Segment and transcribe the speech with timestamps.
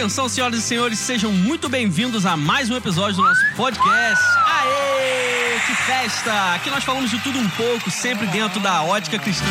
[0.00, 4.24] Atenção, senhoras e senhores, sejam muito bem-vindos a mais um episódio do nosso podcast.
[4.46, 5.60] Aê!
[5.66, 6.54] Que festa!
[6.54, 9.44] Aqui nós falamos de tudo um pouco, sempre dentro da ótica cristã,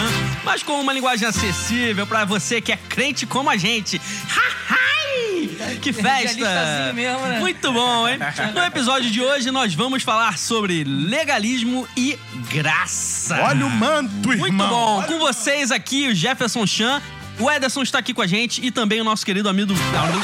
[0.43, 4.02] mas com uma linguagem acessível pra você que é crente como a gente.
[4.02, 5.77] Hi!
[5.84, 6.93] Que festa!
[6.95, 7.39] Mesmo, né?
[7.39, 8.18] Muito bom, hein?
[8.55, 12.18] No episódio de hoje nós vamos falar sobre legalismo e
[12.52, 13.39] graça.
[13.44, 14.38] Olha o manto, irmão.
[14.39, 15.03] Muito bom.
[15.03, 17.00] Com vocês aqui, o Jefferson Chan.
[17.39, 19.73] O Ederson está aqui com a gente e também o nosso querido amigo.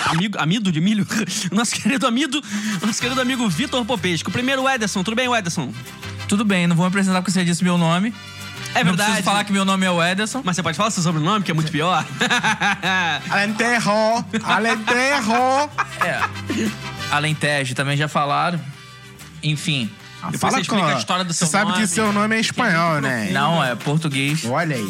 [0.08, 1.08] Amigo, amido de milho?
[1.52, 2.42] Nosso querido amigo.
[2.86, 4.30] Nosso querido amigo Vitor Popesco.
[4.30, 5.02] Primeiro, o Ederson.
[5.02, 5.74] Tudo bem, o Ederson?
[6.28, 8.14] Tudo bem, não vou me apresentar porque você disse meu nome.
[8.74, 9.12] É Não verdade.
[9.12, 10.42] preciso falar que meu nome é o Ederson.
[10.44, 12.06] Mas você pode falar seu sobrenome, que é muito pior?
[13.30, 15.70] Alentejo, Alentejo.
[16.06, 16.22] É.
[17.12, 18.60] Alentejo, também já falaram.
[19.42, 19.90] Enfim.
[20.32, 21.82] Depois você explica a história do seu Você sabe nome.
[21.84, 23.30] que seu nome é espanhol, né?
[23.32, 24.44] Não, é português.
[24.46, 24.90] Olha aí.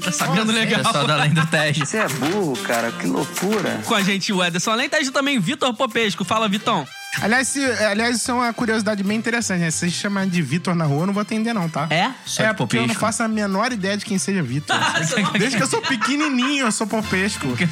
[0.00, 0.82] Tá sabendo legal.
[0.82, 1.84] Pessoal da Além do Tejo.
[1.84, 3.80] Você é burro, cara, que loucura.
[3.84, 4.70] Com a gente, o Ederson.
[4.72, 6.24] Além disso, também Vitor Popesco.
[6.24, 6.86] Fala, Vitão.
[7.20, 9.70] Aliás, se, aliás, isso é uma curiosidade bem interessante, né?
[9.70, 11.86] Se você chamar de Vitor na rua, eu não vou atender, não, tá?
[11.90, 12.10] É?
[12.24, 14.74] Só é, porque eu não faço a menor ideia de quem seja Vitor.
[15.38, 17.46] Desde que eu sou pequenininho, eu sou popesco.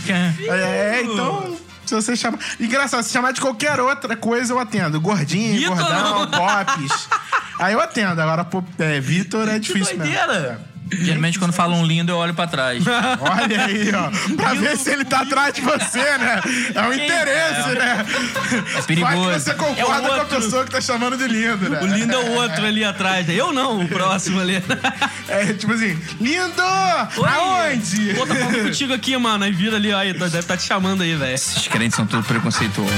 [0.51, 1.57] É, então...
[1.87, 2.39] Se você chamar.
[2.61, 5.01] Engraçado, se chamar de qualquer outra coisa, eu atendo.
[5.01, 6.31] Gordinho, Vitor, gordão, não.
[6.31, 7.09] pops.
[7.59, 8.21] Aí eu atendo.
[8.21, 8.47] Agora,
[8.79, 10.05] é, Vitor é difícil mesmo.
[10.05, 10.70] doideira.
[10.93, 12.83] Geralmente quando falam lindo, eu olho pra trás.
[13.21, 14.35] Olha aí, ó.
[14.37, 16.41] Pra ver se ele tá atrás de você, né?
[16.75, 18.07] É um interesse, né?
[18.79, 19.17] É perigoso.
[19.25, 21.81] Vai que você É concorda o com a pessoa que tá chamando de lindo, né?
[21.83, 23.27] O lindo é o outro ali atrás.
[23.27, 23.35] né?
[23.35, 24.63] Eu não, o próximo ali.
[25.29, 26.63] É tipo assim, lindo!
[27.17, 27.29] Oi.
[27.29, 28.15] Aonde?
[28.15, 29.45] Pô, tá falando contigo aqui, mano.
[29.45, 29.99] Aí vira ali, ó.
[29.99, 31.35] Aí, deve estar te chamando aí, velho.
[31.35, 32.91] Esses crentes são todos preconceituosos.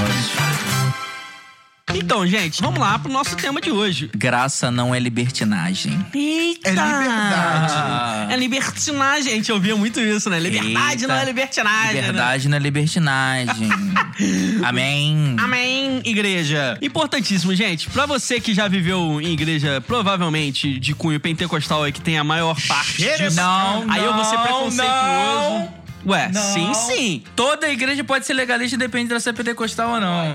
[1.94, 4.10] Então, gente, vamos lá pro nosso tema de hoje.
[4.16, 5.92] Graça não é libertinagem.
[6.14, 6.68] Eita!
[6.68, 8.32] É liberdade.
[8.32, 9.32] É libertinagem.
[9.32, 10.38] A gente ouvia muito isso, né?
[10.40, 11.08] Liberdade Eita.
[11.08, 11.94] não é libertinagem.
[11.94, 12.00] né?
[12.00, 13.68] Liberdade não é libertinagem.
[14.64, 15.36] Amém.
[15.38, 16.78] Amém, igreja.
[16.80, 17.88] Importantíssimo, gente.
[17.90, 22.24] Pra você que já viveu em igreja, provavelmente de cunho pentecostal aí, que tem a
[22.24, 23.36] maior parte disso.
[23.36, 24.76] Não, Aí eu vou ser não, preconceituoso.
[24.76, 25.82] não.
[26.04, 26.42] Ué, Não.
[26.42, 27.22] sim, sim.
[27.36, 30.34] Toda igreja pode ser legalista, depende de ela ser pentecostal ou não.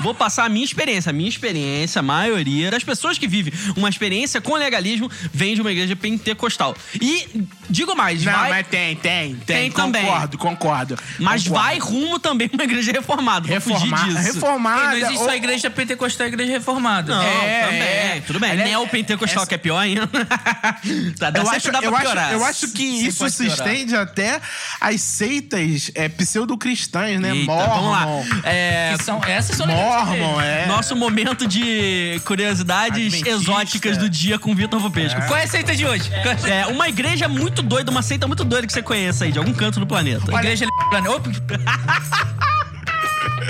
[0.00, 1.10] Vou passar a minha experiência.
[1.10, 5.60] A minha experiência, a maioria das pessoas que vivem uma experiência com legalismo vem de
[5.60, 6.76] uma igreja pentecostal.
[7.00, 9.44] E digo mais, Não, vai, mas tem, tem, tem.
[9.44, 10.04] Tem também.
[10.04, 10.98] Concordo, concordo.
[11.18, 11.64] mas Concordo.
[11.68, 13.48] vai rumo também pra uma igreja reformada.
[13.48, 14.18] Disso.
[14.18, 14.82] reformada.
[14.90, 17.14] não existe ou- só igreja pentecostal e igreja reformada.
[17.16, 17.80] Não, É, também.
[17.80, 18.22] é.
[18.26, 18.50] Tudo bem.
[18.50, 20.06] Aliás, Neopentecostal essa- que é pior ainda.
[21.18, 22.32] tá, dá Eu acho, dá pra eu, acho, piorar.
[22.32, 23.68] eu acho que isso se piorar.
[23.68, 24.40] estende até
[24.80, 27.30] às seitas é, pseudo-cristãs, né?
[27.34, 27.74] Eita, Mormon.
[27.74, 28.40] vamos lá.
[28.44, 30.66] É, Que são, essas são Mormon, é.
[30.66, 33.28] Nosso momento de curiosidades Adventista.
[33.28, 35.20] exóticas do dia com Vitor Popesco.
[35.26, 36.10] Qual é a seita de hoje?
[36.46, 39.38] É É, uma igreja muito doida, uma seita muito doida que você conheça aí, de
[39.38, 40.30] algum canto do planeta.
[40.32, 41.00] Igreja Opa,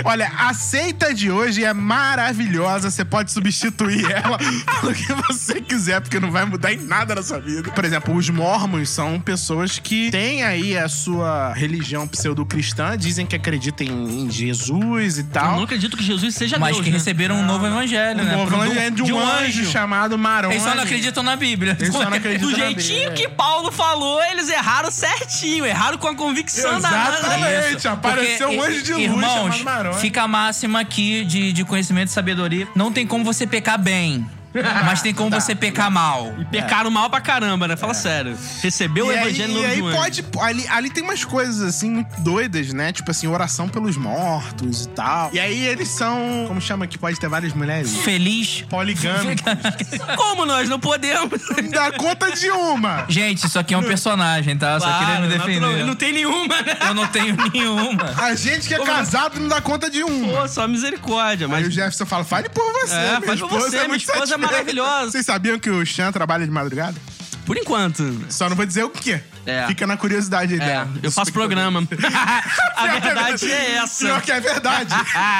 [0.03, 2.89] Olha, a seita de hoje é maravilhosa.
[2.89, 4.37] Você pode substituir ela
[4.81, 7.71] pelo que você quiser, porque não vai mudar em nada na sua vida.
[7.71, 13.35] Por exemplo, os mormons são pessoas que têm aí a sua religião pseudo-cristã, dizem que
[13.35, 15.55] acreditam em, Jesus e Eu tal.
[15.57, 16.97] não acredito que Jesus seja Mas Deus, que né?
[16.97, 18.35] receberam um novo evangelho, Um né?
[18.35, 20.53] novo evangelho de um, anjo, chamado Maroni.
[20.53, 21.75] Eles só não acreditam na Bíblia.
[21.79, 23.27] Eles só não acreditam Do na jeitinho Bíblia.
[23.27, 25.65] que Paulo falou, eles erraram certinho.
[25.65, 27.87] Erraram com a convicção da Exatamente.
[27.87, 29.90] Apareceu um Porque, anjo de luz chamado Maroni.
[29.99, 32.67] Fica a máxima aqui de, de conhecimento e sabedoria.
[32.75, 34.25] Não tem como você pecar bem,
[34.85, 36.33] mas tem como você pecar mal.
[36.39, 37.75] E pecaram mal pra caramba, né?
[37.75, 38.37] Fala sério.
[38.61, 40.25] Recebeu o E aí, evangelho e aí pode.
[40.39, 42.91] Ali, ali tem umas coisas assim muito doidas, né?
[42.91, 45.29] Tipo assim, oração pelos mortos e tal.
[45.33, 46.45] E aí eles são.
[46.47, 47.95] Como chama que pode ter várias mulheres?
[47.97, 48.63] Feliz.
[48.69, 49.43] Poligâmicos.
[50.17, 51.39] Como nós não podemos?
[51.71, 53.05] Dá conta de uma.
[53.07, 54.79] Gente, isso aqui é um personagem, tá?
[54.79, 55.59] Só queria me defender.
[55.59, 55.85] naturalmente.
[55.87, 56.77] Não tem nenhuma, né?
[56.87, 58.13] Eu não tenho nenhuma.
[58.17, 60.41] A gente que é casado não dá conta de uma.
[60.41, 61.47] Pô, só misericórdia.
[61.47, 62.93] Aí Mas o Jefferson fala, fale por você.
[62.93, 65.11] É, minha fale por esposa você, é minha muito esposa é satisfeita." maravilhosa.
[65.11, 66.95] Vocês sabiam que o Chan trabalha de madrugada?
[67.43, 68.25] por enquanto.
[68.29, 69.19] Só não vou dizer o quê.
[69.45, 69.65] É.
[69.67, 70.89] Fica na curiosidade aí É, dela.
[71.01, 71.81] eu faço programa.
[72.77, 74.05] A verdade é essa.
[74.05, 74.93] Pior que é verdade.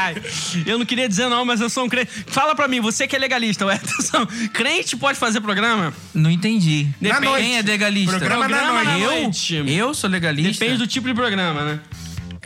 [0.66, 2.12] Eu não queria dizer não, mas eu sou um crente.
[2.28, 4.26] Fala pra mim, você que é legalista, Edson.
[4.52, 5.94] Crente pode fazer programa?
[6.14, 6.90] Não entendi.
[7.00, 7.54] Na Quem noite.
[7.54, 8.18] é legalista?
[8.18, 9.56] Programa na Programa na noite.
[9.56, 9.66] Eu?
[9.68, 10.52] Eu sou legalista?
[10.66, 11.80] Depende do tipo de programa, né?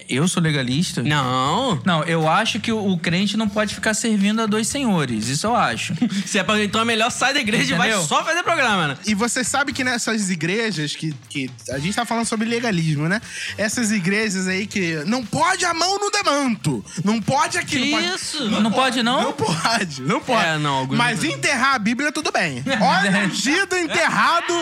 [0.07, 1.01] Eu sou legalista?
[1.03, 1.81] Não.
[1.85, 5.27] Não, eu acho que o, o crente não pode ficar servindo a dois senhores.
[5.27, 5.93] Isso eu acho.
[6.25, 8.07] Se é pra, então é melhor sair da igreja e vai Entendeu?
[8.07, 8.97] só fazer programa, né?
[9.05, 11.49] E você sabe que nessas igrejas que, que.
[11.69, 13.21] A gente tá falando sobre legalismo, né?
[13.57, 15.03] Essas igrejas aí que.
[15.05, 16.83] Não pode a mão no demanto.
[17.03, 17.75] Não pode aqui.
[17.79, 18.49] Que não pode- isso?
[18.49, 19.21] Não pode, não?
[19.23, 20.45] Não pode, não pode.
[20.47, 22.63] É, não, alguns- Mas enterrar a Bíblia, tudo bem.
[22.81, 24.53] Olha, ungido, enterrado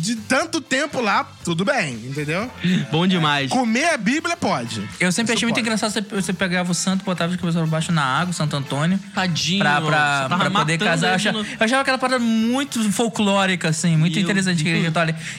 [0.00, 2.50] de tanto tempo lá, tudo bem, entendeu?
[2.90, 3.50] Bom demais.
[3.50, 4.63] Comer a Bíblia, pode.
[5.00, 5.60] Eu sempre Isso achei muito pode.
[5.60, 8.98] engraçado você, você pegava o santo, botava de cabeça pra baixo na água, Santo Antônio.
[9.14, 9.58] Tadinho.
[9.60, 11.08] Pra, você pra, pra poder casar.
[11.08, 14.90] Eu achava, no- eu achava aquela parada muito folclórica, assim, muito Meu interessante que,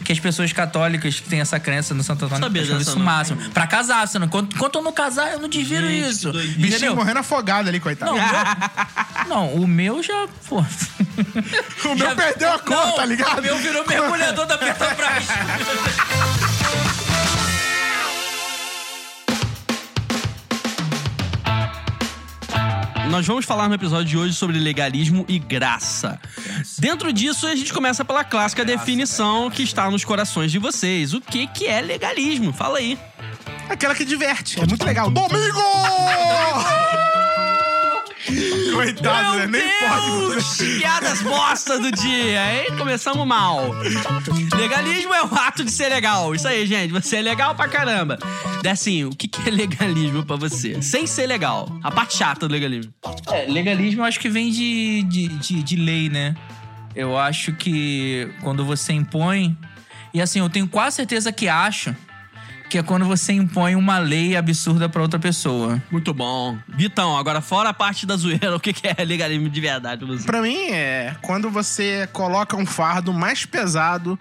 [0.04, 3.00] que as pessoas católicas que têm essa crença no Santo Antônio Sabia dessa, isso o
[3.00, 3.06] não.
[3.06, 3.38] máximo.
[3.52, 6.32] Pra casar, senão, enquanto, enquanto eu não casar, eu não desviro Gente, isso.
[6.58, 8.12] Bichinho morrendo afogado ali, coitado.
[8.12, 8.36] Não, o meu,
[9.28, 10.28] não, o meu já.
[10.48, 10.60] Pô.
[11.86, 13.40] o meu já- perdeu a cor, Não, tá ligado?
[13.40, 15.26] O meu virou mergulhador da Petrobras.
[23.10, 26.20] Nós vamos falar no episódio de hoje sobre legalismo e graça.
[26.78, 31.14] Dentro disso, a gente começa pela clássica definição que está nos corações de vocês.
[31.14, 32.52] O que, que é legalismo?
[32.52, 32.98] Fala aí.
[33.70, 34.60] Aquela que diverte.
[34.60, 35.10] É muito legal.
[35.10, 35.60] Domingo!
[38.74, 39.48] Coitado, né?
[39.48, 40.32] Meu Nem pode.
[40.34, 40.58] Deus!
[40.58, 42.78] Piadas bosta do dia, hein?
[42.78, 43.72] Começamos mal.
[44.56, 46.34] Legalismo é o ato de ser legal.
[46.34, 46.92] Isso aí, gente.
[46.92, 48.18] Você é legal pra caramba.
[48.62, 50.82] Dessinho, o que que é legalismo pra você?
[50.82, 51.70] Sem ser legal.
[51.84, 52.92] A parte chata do legalismo.
[53.32, 56.36] É, legalismo eu acho que vem de, de, de, de lei, né?
[56.96, 59.56] Eu acho que quando você impõe.
[60.14, 61.96] E assim, eu tenho quase certeza que acho
[62.70, 65.82] que é quando você impõe uma lei absurda pra outra pessoa.
[65.92, 66.58] Muito bom.
[66.68, 70.26] Vitão, agora fora a parte da zoeira, o que é legalismo de verdade pra você?
[70.26, 74.20] Pra mim é quando você coloca um fardo mais pesado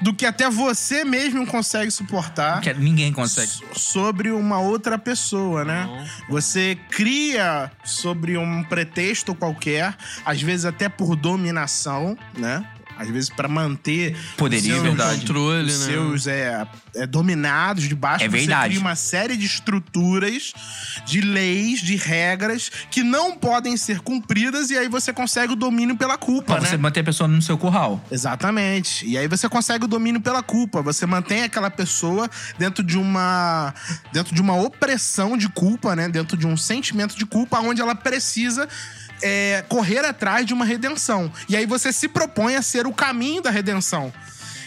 [0.00, 3.48] do que até você mesmo consegue suportar Que ninguém consegue.
[3.50, 5.88] so- sobre uma outra pessoa, né?
[6.28, 9.94] Você cria sobre um pretexto qualquer,
[10.24, 12.64] às vezes até por dominação, né?
[12.98, 15.20] Às vezes pra manter Poderia, os seus, verdade.
[15.20, 15.86] Controle, os né?
[15.86, 18.24] seus é, é, dominados de baixo.
[18.24, 18.68] É Você verdade.
[18.68, 20.52] cria uma série de estruturas,
[21.04, 25.96] de leis, de regras que não podem ser cumpridas e aí você consegue o domínio
[25.96, 26.68] pela culpa, Pra né?
[26.68, 28.02] você manter a pessoa no seu curral.
[28.10, 29.06] Exatamente.
[29.06, 30.82] E aí você consegue o domínio pela culpa.
[30.82, 32.28] Você mantém aquela pessoa
[32.58, 33.74] dentro de uma
[34.12, 36.08] dentro de uma opressão de culpa, né?
[36.08, 38.68] Dentro de um sentimento de culpa onde ela precisa
[39.22, 41.32] é, correr atrás de uma redenção.
[41.48, 44.12] E aí você se propõe a ser o caminho da redenção.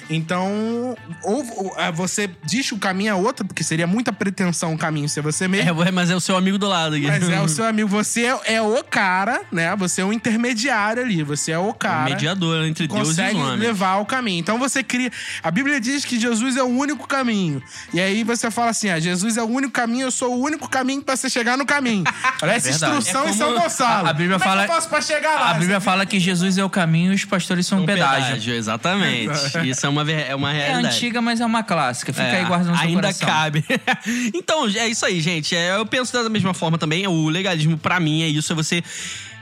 [0.10, 4.74] Então, ou, ou, ah, você diz que o caminho é outro, porque seria muita pretensão
[4.74, 5.84] o caminho ser você mesmo.
[5.84, 7.06] É, mas é o seu amigo do lado aqui.
[7.08, 9.76] Mas é o seu amigo, você é, é o cara, né?
[9.76, 13.60] Você é o intermediário ali, você é o cara mediador entre Deus e os homens.
[13.60, 14.40] levar ao caminho.
[14.40, 15.12] Então você cria.
[15.44, 17.62] A Bíblia diz que Jesus é o único caminho.
[17.94, 20.68] E aí você fala assim: ah, Jesus é o único caminho, eu sou o único
[20.70, 22.04] caminho pra você chegar no caminho.
[22.40, 22.98] Parece Verdade.
[22.98, 24.08] instrução É em São Gonçalo.
[24.08, 25.50] a- a Bíblia Como é fala- que eu faço pra chegar lá?
[25.52, 28.54] A Bíblia fala que Jesus é o caminho e os pastores são Um um pedágio.
[28.54, 29.30] exatamente.
[29.70, 30.96] Isso é uma, é uma É realidade.
[30.96, 32.12] antiga, mas é uma clássica.
[32.14, 33.64] Fica É, aí guardando no Ainda cabe.
[34.34, 35.56] então, é isso aí, gente.
[35.56, 37.08] É, eu penso da mesma forma também.
[37.08, 38.84] O legalismo, pra mim, é isso: é você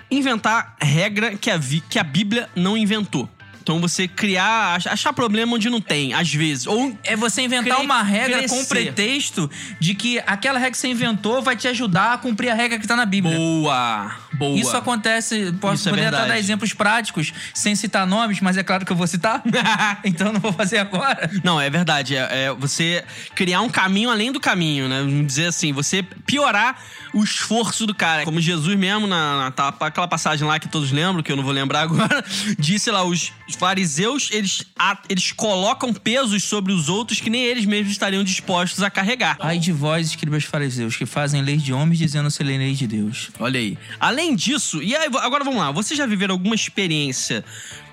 [0.09, 1.59] inventar regra que a,
[1.89, 3.29] que a Bíblia não inventou.
[3.61, 6.65] Então você criar, ach- achar problema onde não tem, às vezes.
[6.67, 8.63] Ou É você inventar Cre- uma regra com crescer.
[8.63, 12.53] o pretexto de que aquela regra que você inventou vai te ajudar a cumprir a
[12.53, 13.35] regra que tá na Bíblia.
[13.37, 14.59] boa, boa.
[14.59, 16.29] Isso acontece, posso Isso é poder até verdade.
[16.29, 19.41] dar exemplos práticos, sem citar nomes, mas é claro que eu vou citar.
[20.03, 21.29] então eu não vou fazer agora.
[21.43, 22.15] Não, é verdade.
[22.15, 23.03] É, é você
[23.35, 24.99] criar um caminho além do caminho, né?
[25.01, 26.77] Vamos dizer assim, você piorar
[27.13, 28.23] o esforço do cara.
[28.25, 31.53] Como Jesus mesmo, na, na- aquela passagem lá que todos lembram, que eu não vou
[31.53, 32.23] lembrar agora,
[32.59, 37.65] disse lá, os fariseus, eles, a- eles colocam pesos sobre os outros que nem eles
[37.65, 39.37] mesmos estariam dispostos a carregar.
[39.39, 43.29] Ai de vós, escribas fariseus, que fazem leis de homens dizendo ser lei de Deus.
[43.39, 43.77] Olha aí.
[43.99, 47.43] Além disso, e aí, agora vamos lá, vocês já viveram alguma experiência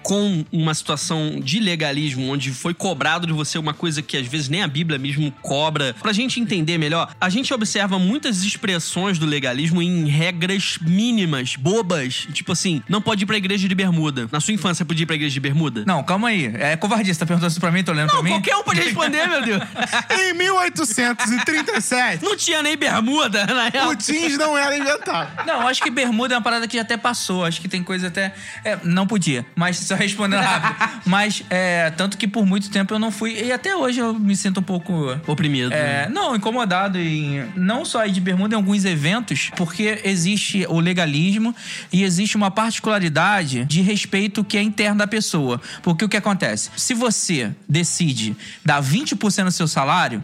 [0.04, 4.48] com uma situação de legalismo, onde foi cobrado de você uma coisa que às vezes
[4.48, 5.94] nem a Bíblia mesmo cobra?
[6.00, 12.28] Pra gente entender melhor, a gente observa muitas expressões do legalismo em regras mínimas, bobas.
[12.32, 14.28] Tipo assim, não pode ir pra igreja de bermuda.
[14.30, 15.84] Na sua infância, podia ir pra igreja de bermuda?
[15.86, 16.52] Não, calma aí.
[16.54, 17.12] É covardia.
[17.14, 17.82] Você tá perguntando isso pra mim?
[17.82, 18.30] Tô olhando Não, pra mim?
[18.30, 19.62] qualquer um pode responder, meu Deus.
[20.20, 23.90] Em 1837, Não tinha nem bermuda, na real.
[23.90, 25.46] o jeans não era inventado.
[25.46, 27.44] Não, acho que bermuda é uma parada que já até passou.
[27.44, 28.34] Acho que tem coisa até.
[28.64, 29.44] é, não podia.
[29.56, 31.02] Mas só respondendo rápido.
[31.06, 33.32] Mas, é, tanto que por muito tempo eu não fui.
[33.32, 35.18] E até hoje eu me sinto um pouco.
[35.26, 35.72] Oprimido.
[35.72, 40.80] É, não, incomodado em não só ir de bermuda em alguns eventos, porque existe o
[40.80, 41.54] legalismo
[41.92, 45.60] e existe uma particularidade de respeito que é interna da pessoa.
[45.82, 46.70] Porque o que acontece?
[46.76, 50.22] Se você decide dar 20% do seu salário,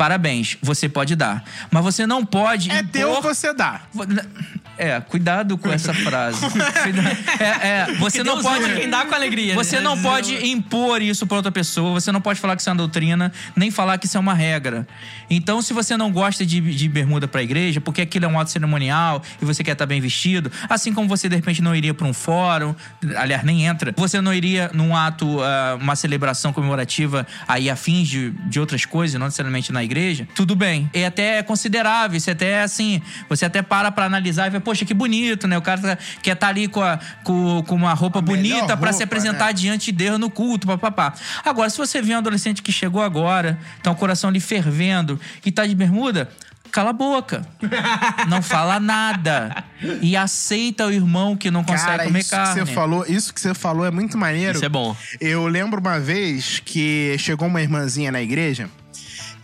[0.00, 1.44] parabéns, você pode dar.
[1.70, 2.90] Mas você não pode É impor...
[2.90, 3.82] teu, você dá.
[4.78, 6.40] É, cuidado com essa frase.
[7.38, 8.74] É, é, você Que não Deus pode.
[8.74, 9.54] quem dá com alegria.
[9.54, 9.82] Você né?
[9.82, 12.78] não pode impor isso pra outra pessoa, você não pode falar que isso é uma
[12.78, 14.86] doutrina, nem falar que isso é uma regra.
[15.28, 18.50] Então, se você não gosta de, de bermuda pra igreja, porque aquilo é um ato
[18.50, 22.06] cerimonial e você quer estar bem vestido, assim como você de repente não iria pra
[22.06, 22.74] um fórum,
[23.16, 28.08] aliás, nem entra, você não iria num ato, ah, uma celebração comemorativa aí a fins
[28.08, 29.89] de, de outras coisas, não necessariamente na igreja,
[30.34, 30.88] tudo bem.
[30.94, 34.84] É até considerável, isso até é assim, você até para pra analisar e vê, poxa,
[34.84, 35.56] que bonito, né?
[35.58, 38.92] O cara tá- quer estar ali com, a- com, com uma roupa melhor bonita pra
[38.92, 39.52] se apresentar né?
[39.52, 41.14] diante de Deus no culto, papapá.
[41.44, 45.50] Agora, se você vê um adolescente que chegou agora, tá o coração ali fervendo e
[45.52, 46.28] tá de bermuda,
[46.70, 47.44] cala a boca.
[48.28, 49.64] não fala nada.
[50.00, 52.60] E aceita o irmão que não consegue Cara, comer isso carne.
[52.60, 54.56] que você falou, isso que você falou é muito maneiro.
[54.56, 54.94] Isso é bom.
[55.20, 58.68] Eu lembro uma vez que chegou uma irmãzinha na igreja.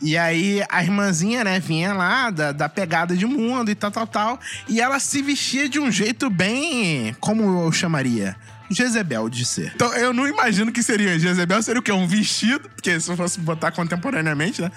[0.01, 4.07] E aí a irmãzinha, né, vinha lá da, da pegada de mundo e tal, tal,
[4.07, 4.41] tal.
[4.69, 7.17] E ela se vestia de um jeito bem.
[7.21, 8.37] Como eu chamaria?
[8.71, 9.73] Jezebel de ser.
[9.75, 11.19] Então eu não imagino que seria.
[11.19, 11.93] Jezebel seria o quê?
[11.93, 12.69] Um vestido?
[12.69, 14.71] Porque se eu fosse botar contemporaneamente, né?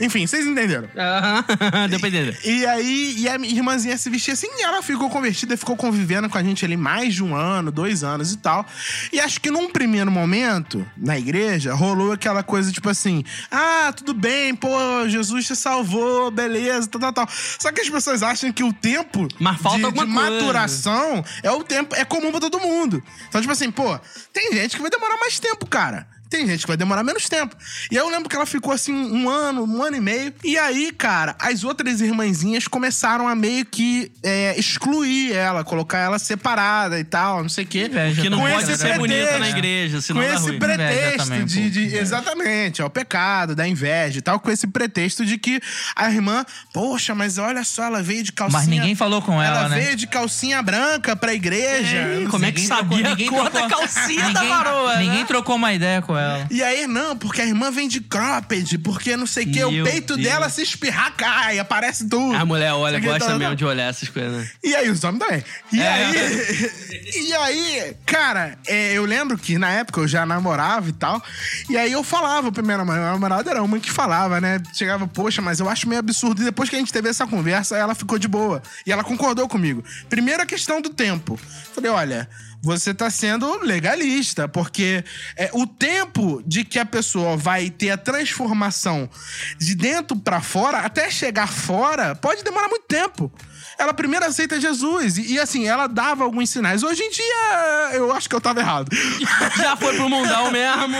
[0.00, 0.88] Enfim, vocês entenderam.
[0.96, 1.44] Aham,
[1.90, 2.38] Deu pra entender.
[2.44, 6.38] E aí, e a irmãzinha se vestia assim, e ela ficou convertida, ficou convivendo com
[6.38, 8.64] a gente ali mais de um ano, dois anos e tal.
[9.12, 14.14] E acho que num primeiro momento, na igreja, rolou aquela coisa tipo assim: ah, tudo
[14.14, 14.68] bem, pô,
[15.08, 17.28] Jesus te salvou, beleza, tal, tal, tal.
[17.58, 20.30] Só que as pessoas acham que o tempo Mas falta de, alguma de coisa.
[20.30, 23.02] maturação é o tempo, é comum pra todo mundo.
[23.28, 23.98] Então, tipo assim, pô,
[24.32, 26.06] tem gente que vai demorar mais tempo, cara.
[26.30, 27.56] Tem gente que vai demorar menos tempo.
[27.90, 30.32] E aí eu lembro que ela ficou assim um ano, um ano e meio.
[30.44, 36.18] E aí, cara, as outras irmãzinhas começaram a meio que é, excluir ela, colocar ela
[36.18, 37.86] separada e tal, não sei o quê.
[37.86, 39.40] Inveja Porque não Com pode esse ser bonita pretexto.
[39.40, 44.18] na igreja, senão com esse pretexto também, de, de- exatamente, é o pecado da inveja
[44.18, 45.60] e tal, com esse pretexto de que
[45.96, 48.58] a irmã, poxa, mas olha só, ela veio de calcinha.
[48.58, 49.80] Mas ninguém falou com ela, Ela né?
[49.80, 51.96] veio de calcinha branca pra igreja.
[52.14, 54.48] Ei, não como é que Ninguém sabia trocou- ninguém a da trocou- calcinha da ninguém-
[54.48, 54.94] varoa?
[54.96, 55.02] né?
[55.04, 56.17] Ninguém trocou uma ideia com ela.
[56.50, 59.84] E aí, não, porque a irmã vem de cropped, porque não sei o que, o
[59.84, 60.28] peito Deus.
[60.28, 62.34] dela se espirrar, cai, aparece tudo.
[62.36, 64.48] A mulher olha, gosta tá- mesmo de olhar essas coisas, né?
[64.62, 65.44] E aí, os homens também.
[65.72, 65.88] E É.
[65.88, 66.70] aí,
[67.28, 71.22] e aí, cara, é, eu lembro que na época eu já namorava e tal.
[71.68, 74.60] E aí eu falava pra minha namorada, minha namorada era uma que falava, né?
[74.72, 76.42] Chegava, poxa, mas eu acho meio absurdo.
[76.42, 78.62] E depois que a gente teve essa conversa, ela ficou de boa.
[78.86, 79.82] E ela concordou comigo.
[80.08, 81.38] Primeiro a questão do tempo.
[81.74, 82.28] Falei, olha.
[82.62, 85.04] Você tá sendo legalista, porque
[85.36, 89.08] é, o tempo de que a pessoa vai ter a transformação
[89.58, 93.32] de dentro pra fora, até chegar fora, pode demorar muito tempo
[93.78, 95.16] ela primeiro aceita Jesus.
[95.16, 96.82] E, e, assim, ela dava alguns sinais.
[96.82, 98.90] Hoje em dia, eu acho que eu tava errado.
[99.56, 100.96] Já foi pro mundão mesmo.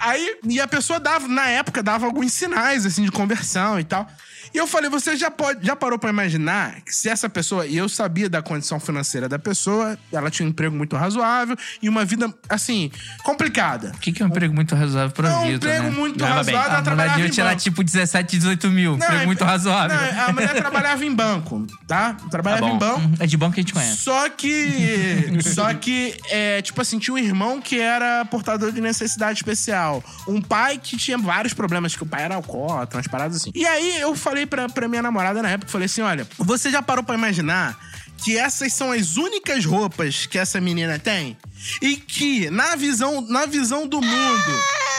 [0.00, 4.08] Aí, e a pessoa dava, na época, dava alguns sinais, assim, de conversão e tal.
[4.54, 7.76] E eu falei, você já, pode, já parou pra imaginar que se essa pessoa, e
[7.76, 12.04] eu sabia da condição financeira da pessoa, ela tinha um emprego muito razoável e uma
[12.04, 12.90] vida, assim,
[13.22, 13.92] complicada.
[13.94, 15.90] O que, que é um emprego muito razoável pra É um vida, emprego né?
[15.90, 16.28] muito bem.
[16.28, 18.90] razoável, A ela mulher trabalhava em tirar tipo 17, 18 mil.
[18.96, 19.96] Não, emprego é- muito razoável.
[19.96, 22.14] Não, a mulher trabalhava em banco, tá?
[22.30, 23.00] Trabalhava Tá em banco.
[23.00, 23.96] Hum, É de banco que a gente conhece.
[23.98, 25.38] Só que.
[25.54, 30.02] só que, é, tipo assim, tinha um irmão que era portador de necessidade especial.
[30.26, 33.50] Um pai que tinha vários problemas, que o pai era alcoólatra, umas paradas assim.
[33.54, 36.82] E aí eu falei pra, pra minha namorada na época, falei assim: olha, você já
[36.82, 37.78] parou pra imaginar
[38.24, 41.36] que essas são as únicas roupas que essa menina tem?
[41.80, 44.52] E que, na visão, na visão do mundo.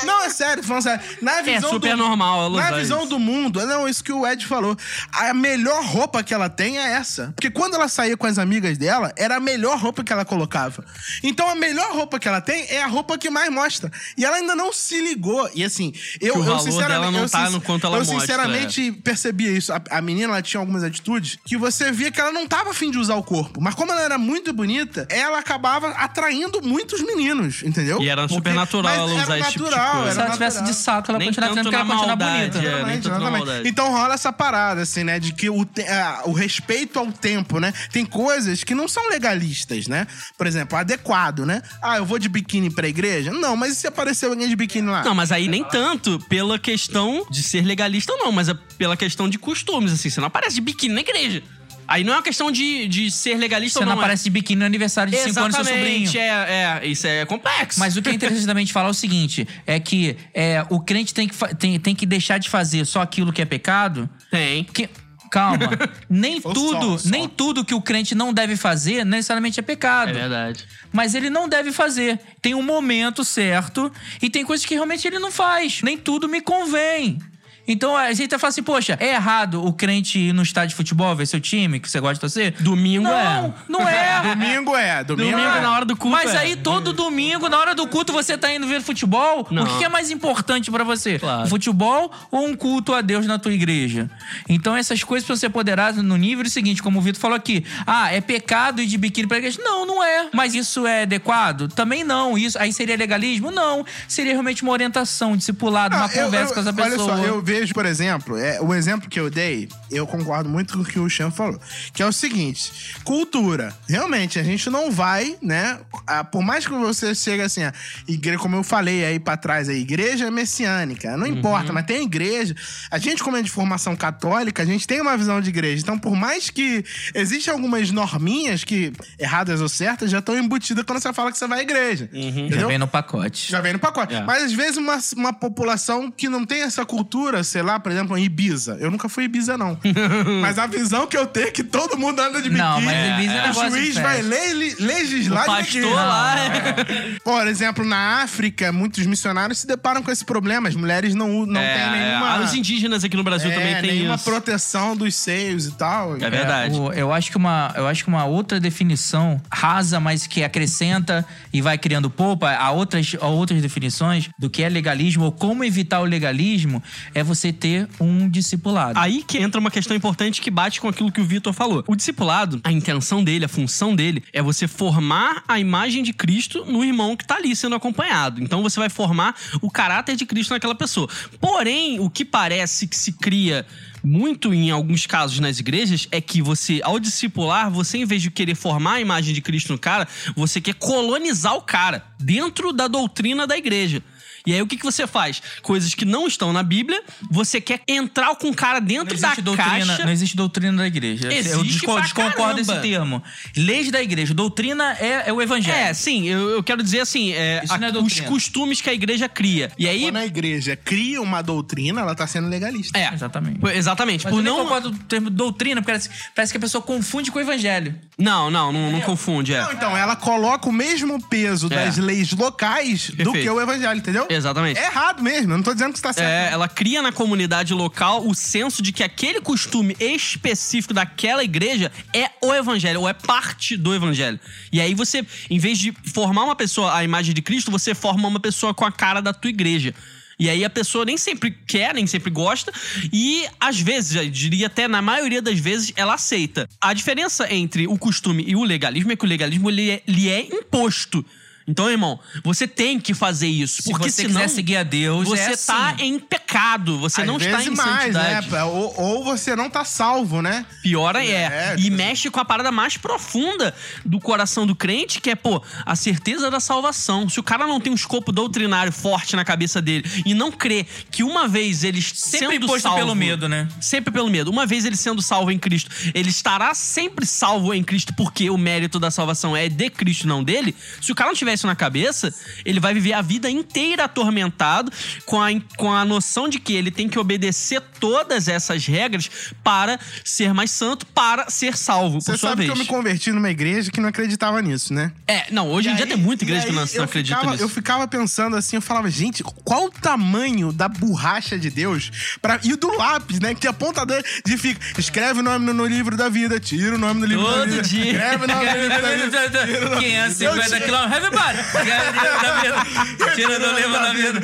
[0.06, 1.04] Não, é sério, falando sério.
[1.22, 3.10] Na visão super do, normal, Na visão isso.
[3.10, 4.78] do mundo, não, isso que o Ed falou.
[5.12, 7.32] A melhor roupa que ela tem é essa.
[7.36, 10.84] Porque quando ela saía com as amigas dela, era a melhor roupa que ela colocava.
[11.22, 13.92] Então a melhor roupa que ela tem é a roupa que mais mostra.
[14.18, 15.50] E ela ainda não se ligou.
[15.54, 17.14] E assim, eu, eu sinceramente.
[17.14, 18.20] não eu tá no quanto ela eu mostra, é.
[18.20, 19.72] sinceramente percebia isso.
[19.72, 22.92] A, a menina ela tinha algumas atitudes que você via que ela não tava afim
[22.92, 23.62] de usar o corpo.
[23.62, 28.02] Mas como ela era muito bonita, ela acabava atraindo muitos meninos, entendeu?
[28.02, 29.82] E era super Porque- natural ela usar esse tipo de coisa.
[30.02, 32.58] era Se ela tivesse de saco, ela Nem dizendo que ela na continua maldade, bonita.
[32.60, 32.64] é.
[32.74, 33.68] Exatamente, exatamente.
[33.70, 35.20] Então rola essa parada, assim, né?
[35.20, 37.74] De que o, te- ah, o respeito ao tempo, né?
[37.92, 40.08] Tem coisas que não são legalistas, né?
[40.38, 41.62] Por exemplo, adequado, né?
[41.82, 43.32] Ah, eu vou de biquíni pra igreja?
[43.32, 45.04] Não, mas e se aparecer alguém de biquíni lá?
[45.04, 48.96] Não, mas aí nem tanto pela questão de ser legalista ou não, mas é pela
[48.98, 50.10] questão de costumes, assim.
[50.10, 51.42] Você não aparece de biquíni na igreja.
[51.88, 54.02] Aí não é uma questão de, de ser legalista Você ou não não.
[54.02, 54.06] é.
[54.06, 56.12] aparece de biquíni no aniversário de 5 anos do seu sobrinho.
[56.18, 57.80] É, é, isso é complexo.
[57.80, 60.80] Mas o que é interessante também de falar é o seguinte: é que é, o
[60.80, 64.10] crente tem que, tem, tem que deixar de fazer só aquilo que é pecado.
[64.32, 64.64] tem.
[64.64, 64.90] Porque,
[65.32, 65.70] calma,
[66.10, 67.10] nem tudo, só, só.
[67.10, 70.10] nem tudo que o crente não deve fazer necessariamente é pecado.
[70.10, 70.66] É verdade.
[70.92, 72.20] Mas ele não deve fazer.
[72.42, 75.82] Tem um momento certo e tem coisas que realmente ele não faz.
[75.82, 77.18] Nem tudo me convém.
[77.68, 81.16] Então a gente fala assim, poxa, é errado o crente ir no estádio de futebol
[81.16, 82.56] ver seu time, que você gosta de torcer?
[82.60, 83.54] Domingo não, é.
[83.70, 84.22] Não é.
[84.34, 85.62] Domingo é, domingo, Domingo é.
[85.62, 86.16] na hora do culto.
[86.18, 86.38] Mas é.
[86.40, 89.48] aí todo domingo, na hora do culto, você tá indo ver futebol?
[89.50, 89.64] Não.
[89.64, 91.20] O que é mais importante pra você?
[91.20, 91.44] Claro.
[91.44, 94.10] O futebol ou um culto a Deus na tua igreja?
[94.50, 97.66] Então essas coisas precisam ser ponderadas no nível seguinte, como o Vitor falou aqui.
[97.88, 99.60] Ah, é pecado ir de biquíni pra igreja?
[99.64, 100.28] Não, não é.
[100.34, 101.70] Mas isso é adequado?
[101.70, 102.38] Também não.
[102.38, 103.52] Isso aí seria legalismo?
[103.52, 103.86] Não.
[104.08, 107.14] Seria realmente uma orientação, um discipulado, uma Ah, eu- conversa eu- com essa pessoa.
[107.14, 110.74] Olha só, eu vejo, por exemplo, é, o exemplo que eu dei, eu concordo muito
[110.74, 111.60] com o que o Chan falou.
[111.94, 112.72] Que é o seguinte:
[113.04, 113.74] cultura.
[113.88, 115.80] Realmente, a gente não vai, né?
[116.08, 117.74] ah, por mais que você chegue assim, a
[118.08, 121.16] igreja, como eu falei aí pra trás, a igreja é messiânica.
[121.18, 122.56] Não importa, mas tem igreja.
[122.90, 125.82] A gente, como é de formação católica, a gente tem uma visão de igreja.
[125.82, 126.84] Então, por mais que
[127.14, 131.48] existem algumas norminhas que, erradas ou certas, já estão embutidas quando você fala que você
[131.48, 132.10] vai à igreja.
[132.12, 132.68] Já Entendeu?
[132.68, 133.52] vem no pacote.
[133.52, 134.16] Já vem no pacote.
[134.16, 134.24] É.
[134.24, 138.18] Mas às vezes uma, uma população que não tem essa cultura, sei lá, por exemplo,
[138.18, 138.78] em Ibiza.
[138.80, 139.78] Eu nunca fui em Ibiza, não.
[140.42, 142.58] mas a visão que eu tenho é que todo mundo anda de biquíni.
[142.58, 145.94] Não, mas Ibiza é o negócio de juiz vai le- legislar O de pastor biquíni.
[145.96, 146.36] lá.
[146.40, 150.68] é- Por exemplo, na África, muitos missionários se deparam com esse problema.
[150.70, 152.36] As mulheres não, não é, têm nenhuma...
[152.38, 152.44] é.
[152.46, 154.24] Os indígenas aqui no Brasil é, também tem nenhuma isso.
[154.24, 156.16] proteção dos seios e tal.
[156.18, 156.78] É verdade.
[156.78, 161.26] o- eu, acho que uma, eu acho que uma outra definição rasa, mas que acrescenta
[161.52, 165.64] e vai criando polpa a outras, a outras definições do que é legalismo ou como
[165.64, 166.82] evitar o legalismo
[167.14, 169.00] é você ter um discipulado.
[169.00, 171.84] Aí que entra uma questão importante que bate com aquilo que o Vitor falou.
[171.88, 176.66] O discipulado, a intenção dele, a função dele, é você formar a imagem de Cristo
[176.66, 178.42] no irmão que tá ali sendo acompanhado.
[178.42, 181.10] Então você vai formar o caráter de Cristo naquela pessoa.
[181.40, 183.66] Porém, o que parece que se cria
[184.04, 188.30] muito em alguns casos nas igrejas é que você, ao discipular, você em vez de
[188.30, 192.88] querer formar a imagem de Cristo no cara, você quer colonizar o cara dentro da
[192.88, 194.04] doutrina da igreja.
[194.46, 195.42] E aí o que, que você faz?
[195.62, 199.42] Coisas que não estão na Bíblia, você quer entrar com o cara dentro da existe,
[199.42, 200.06] doutrina, caixa.
[200.06, 201.28] não existe doutrina da igreja.
[201.28, 203.24] eu Existe disco- pra desconcordo desse termo.
[203.56, 204.34] Leis da igreja.
[204.34, 205.78] Doutrina é, é o evangelho.
[205.78, 208.94] É, sim, eu, eu quero dizer assim, é, não é a- os costumes que a
[208.94, 209.72] igreja cria.
[209.78, 210.02] E aí.
[210.04, 212.98] Quando a igreja cria uma doutrina, ela tá sendo legalista.
[212.98, 213.60] É, Exatamente.
[213.76, 214.26] exatamente.
[214.26, 214.64] Mas por eu não.
[214.64, 217.96] concordo do termo doutrina, porque parece, parece que a pessoa confunde com o evangelho.
[218.18, 219.62] Não, não, não, não confunde, é.
[219.62, 221.70] Não, então, ela coloca o mesmo peso É.
[221.86, 223.44] das leis locais do Perfeito.
[223.44, 224.28] que o evangelho, entendeu?
[224.36, 224.80] Exatamente.
[224.80, 226.28] É errado mesmo, eu não tô dizendo que isso tá certo.
[226.28, 231.92] É, ela cria na comunidade local o senso de que aquele costume específico daquela igreja
[232.14, 234.40] é o evangelho, ou é parte do evangelho.
[234.72, 238.28] E aí você, em vez de formar uma pessoa à imagem de Cristo, você forma
[238.28, 239.94] uma pessoa com a cara da tua igreja.
[240.40, 242.74] E aí a pessoa nem sempre quer, nem sempre gosta,
[243.12, 246.68] e às vezes, eu diria até na maioria das vezes, ela aceita.
[246.82, 250.30] A diferença entre o costume e o legalismo é que o legalismo ele é, ele
[250.30, 251.26] é imposto.
[251.68, 253.82] Então, irmão, você tem que fazer isso.
[253.82, 256.04] Se porque você senão quiser seguir a Deus, você é tá assim.
[256.06, 258.50] em pecado, você Às não está em mais, santidade.
[258.52, 258.64] né?
[258.64, 260.66] Ou, ou você não tá salvo, né?
[260.82, 263.74] Pior é, É, e mexe com a parada mais profunda
[264.04, 267.30] do coração do crente, que é, pô, a certeza da salvação.
[267.30, 270.86] Se o cara não tem um escopo doutrinário forte na cabeça dele e não crê
[271.12, 273.68] que uma vez ele Sempre sendo salvo, pelo medo, né?
[273.80, 274.52] Sempre pelo medo.
[274.52, 278.58] Uma vez ele sendo salvo em Cristo, ele estará sempre salvo em Cristo porque o
[278.58, 280.76] mérito da salvação é de Cristo, não dele.
[281.02, 282.34] Se o cara não tiver isso na cabeça,
[282.66, 284.92] ele vai viver a vida inteira atormentado
[285.26, 289.30] com a, com a noção de que ele tem que obedecer todas essas regras
[289.64, 292.72] para ser mais santo, para ser salvo, Você por sua sabe vez.
[292.72, 295.12] que eu me converti numa igreja que não acreditava nisso, né?
[295.28, 297.52] É, não, hoje em E dia aí- tem muita igreja que não, não acredita ficava,
[297.52, 297.64] nisso.
[297.64, 302.12] Eu ficava pensando assim, eu falava, gente, qual o tamanho da borracha de Deus
[302.42, 303.54] pra, e do lápis, né?
[303.56, 307.22] Que apontador de fica, escreve o nome no, no livro da vida, tira o nome
[307.22, 307.82] do livro da Todo vida.
[307.84, 308.06] dia.
[308.12, 309.66] Escreve o nome do livro da vida.
[309.68, 311.14] tira o nome- 550 quilômetros.
[311.50, 313.34] Everybody!
[313.36, 314.42] Tira do livro da vida.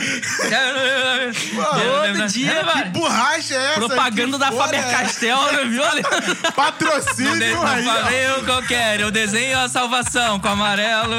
[1.56, 2.64] Todo dia.
[2.84, 3.80] Que borracha é essa?
[3.80, 5.84] Propaganda da foda Faber é viu?
[6.56, 9.04] Patrocínio não aí, falei o que eu quero.
[9.04, 11.14] Eu desenho a salvação com amarelo.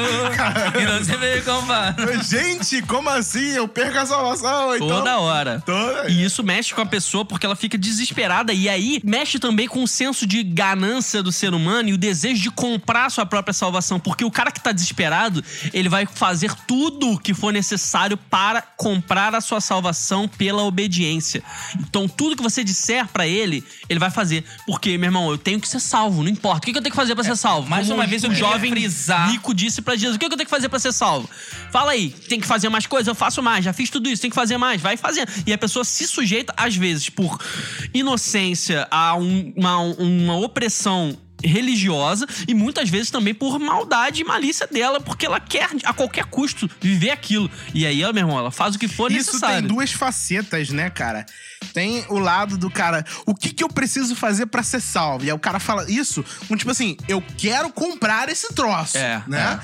[0.79, 2.27] E não bem como faz.
[2.27, 3.51] Gente, como assim?
[3.51, 4.75] Eu perco a salvação?
[4.75, 4.87] Então...
[4.87, 5.61] Toda hora.
[5.65, 8.53] Toda- E isso mexe com a pessoa porque ela fica desesperada.
[8.53, 12.41] E aí mexe também com o senso de ganância do ser humano e o desejo
[12.41, 13.99] de comprar sua própria salvação.
[13.99, 19.33] Porque o cara que tá desesperado, ele vai fazer tudo que for necessário para comprar
[19.35, 21.43] a sua salvação pela obediência.
[21.79, 24.43] Então, tudo que você disser pra ele, ele vai fazer.
[24.65, 26.59] Porque, meu irmão, eu tenho que ser salvo, não importa.
[26.69, 27.67] O que eu tenho que fazer pra ser salvo?
[27.67, 30.29] É, mais Como uma vez, um jovem frisar- rico disse pra Jesus: O que eu
[30.29, 31.29] tenho que fazer pra ser salvo?
[31.71, 33.07] Fala aí, tem que fazer mais coisas?
[33.07, 35.29] Eu faço mais, já fiz tudo isso, tem que fazer mais, vai fazendo.
[35.45, 37.37] E a pessoa se sujeita, às vezes, por
[37.93, 44.67] inocência a um- uma, uma opressão religiosa e muitas vezes também por maldade e malícia
[44.67, 47.49] dela, porque ela quer a qualquer custo viver aquilo.
[47.73, 49.59] E aí, meu irmão, ela faz o que for Isso necessário.
[49.59, 51.25] tem duas facetas, né, cara?
[51.73, 55.23] Tem o lado do cara, o que que eu preciso fazer pra ser salvo?
[55.25, 59.23] E aí o cara fala isso com tipo assim, eu quero comprar esse troço, É,
[59.27, 59.59] né?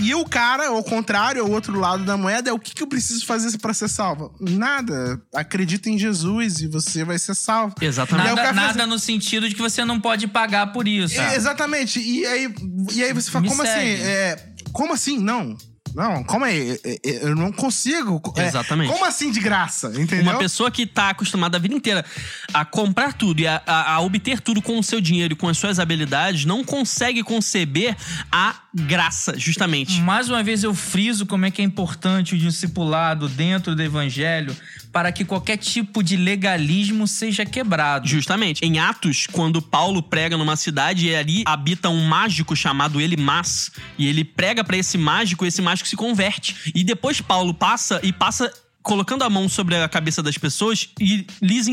[0.00, 2.86] E o cara, ao contrário, o outro lado da moeda é o que que eu
[2.86, 4.34] preciso fazer pra ser salvo?
[4.40, 5.20] Nada.
[5.34, 7.74] Acredita em Jesus e você vai ser salvo.
[7.80, 8.34] Exatamente.
[8.34, 11.20] Nada, nada no sentido de que você não pode pagar por isso.
[11.20, 12.00] É, exatamente.
[12.00, 12.54] E aí,
[12.92, 13.94] e aí você fala, Me como segue.
[13.94, 14.02] assim?
[14.02, 15.18] É, como assim?
[15.18, 15.56] Não.
[15.94, 16.78] Não, calma aí.
[16.84, 18.20] é, é, Eu não consigo.
[18.36, 18.90] É, Exatamente.
[18.92, 19.88] Como assim de graça?
[19.96, 20.22] Entendeu?
[20.22, 22.04] Uma pessoa que tá acostumada a vida inteira
[22.52, 25.48] a comprar tudo e a, a- a obter tudo com o seu dinheiro e com
[25.48, 27.96] as suas habilidades não consegue conceber
[28.30, 30.00] a graça, justamente.
[30.00, 34.54] Mais uma vez eu friso como é que é importante o discipulado dentro do evangelho
[34.92, 38.06] para que qualquer tipo de legalismo seja quebrado.
[38.08, 38.64] Justamente.
[38.64, 44.06] Em Atos, quando Paulo prega numa cidade e ali habita um mágico chamado Elimas, e
[44.06, 46.72] ele prega pra esse mágico, esse mágico se converte.
[46.74, 48.52] E depois Paulo passa e passa
[48.82, 51.66] colocando a mão sobre a cabeça das pessoas e lhes,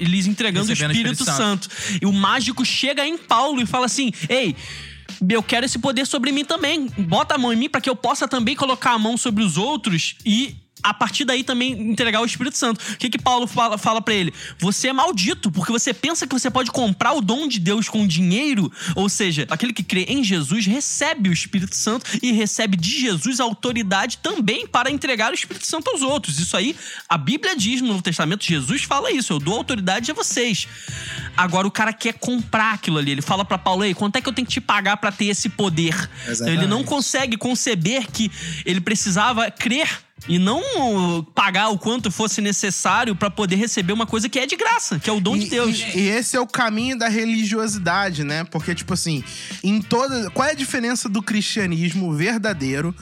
[0.00, 1.68] lhes entregando o Recebendo o Espírito, Espírito Santo.
[2.00, 4.54] E o mágico chega em Paulo e fala assim: "Ei,
[5.28, 6.86] eu quero esse poder sobre mim também.
[6.98, 9.56] Bota a mão em mim pra que eu possa também colocar a mão sobre os
[9.56, 12.80] outros e a partir daí também entregar o Espírito Santo.
[12.92, 14.32] O que que Paulo fala, fala para ele?
[14.58, 18.06] Você é maldito, porque você pensa que você pode comprar o dom de Deus com
[18.06, 23.00] dinheiro, ou seja, aquele que crê em Jesus recebe o Espírito Santo e recebe de
[23.00, 26.38] Jesus a autoridade também para entregar o Espírito Santo aos outros.
[26.38, 26.76] Isso aí,
[27.08, 30.66] a Bíblia diz no Novo Testamento, Jesus fala isso, eu dou autoridade a vocês.
[31.36, 34.28] Agora o cara quer comprar aquilo ali, ele fala para Paulo, ei, quanto é que
[34.28, 35.94] eu tenho que te pagar para ter esse poder?
[36.26, 36.58] Exatamente.
[36.58, 38.30] Ele não consegue conceber que
[38.64, 39.88] ele precisava crer
[40.28, 40.60] e não
[41.34, 45.08] pagar o quanto fosse necessário pra poder receber uma coisa que é de graça, que
[45.08, 45.78] é o dom de E- Deus.
[45.94, 48.44] E, e esse é o caminho da religiosidade, né?
[48.44, 49.24] Porque, tipo assim,
[49.62, 50.30] em toda.
[50.30, 52.94] Qual é a diferença do cristianismo verdadeiro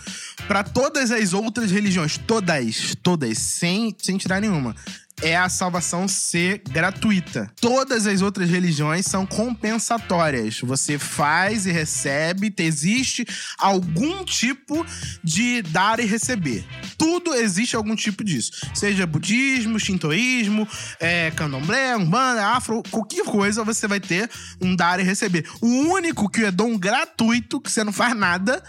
[0.46, 2.18] pra todas as outras religiões?
[2.18, 4.74] Todas, todas, sem, sem tirar nenhuma.
[5.20, 7.50] É a salvação ser gratuita.
[7.60, 10.60] Todas as outras religiões são compensatórias.
[10.60, 13.26] Você faz e recebe, te- existe
[13.58, 14.86] algum tipo
[15.22, 16.64] de dar e receber.
[16.96, 18.52] Tudo existe algum tipo disso.
[18.74, 20.66] Seja budismo, shintoísmo,
[21.00, 25.44] é, candomblé, umbanda, afro, qualquer coisa você vai ter um dar e receber.
[25.60, 28.62] O único que é dom gratuito, que você não faz nada,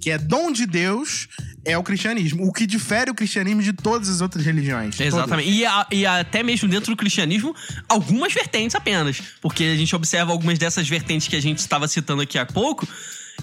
[0.00, 1.28] que é dom de Deus,
[1.64, 2.46] é o cristianismo.
[2.46, 4.98] O que difere o cristianismo de todas as outras religiões.
[5.00, 5.48] Exatamente.
[5.50, 7.54] E, a- e até mesmo dentro do cristianismo,
[7.88, 9.20] algumas vertentes apenas.
[9.40, 12.86] Porque a gente observa algumas dessas vertentes que a gente estava citando aqui há pouco.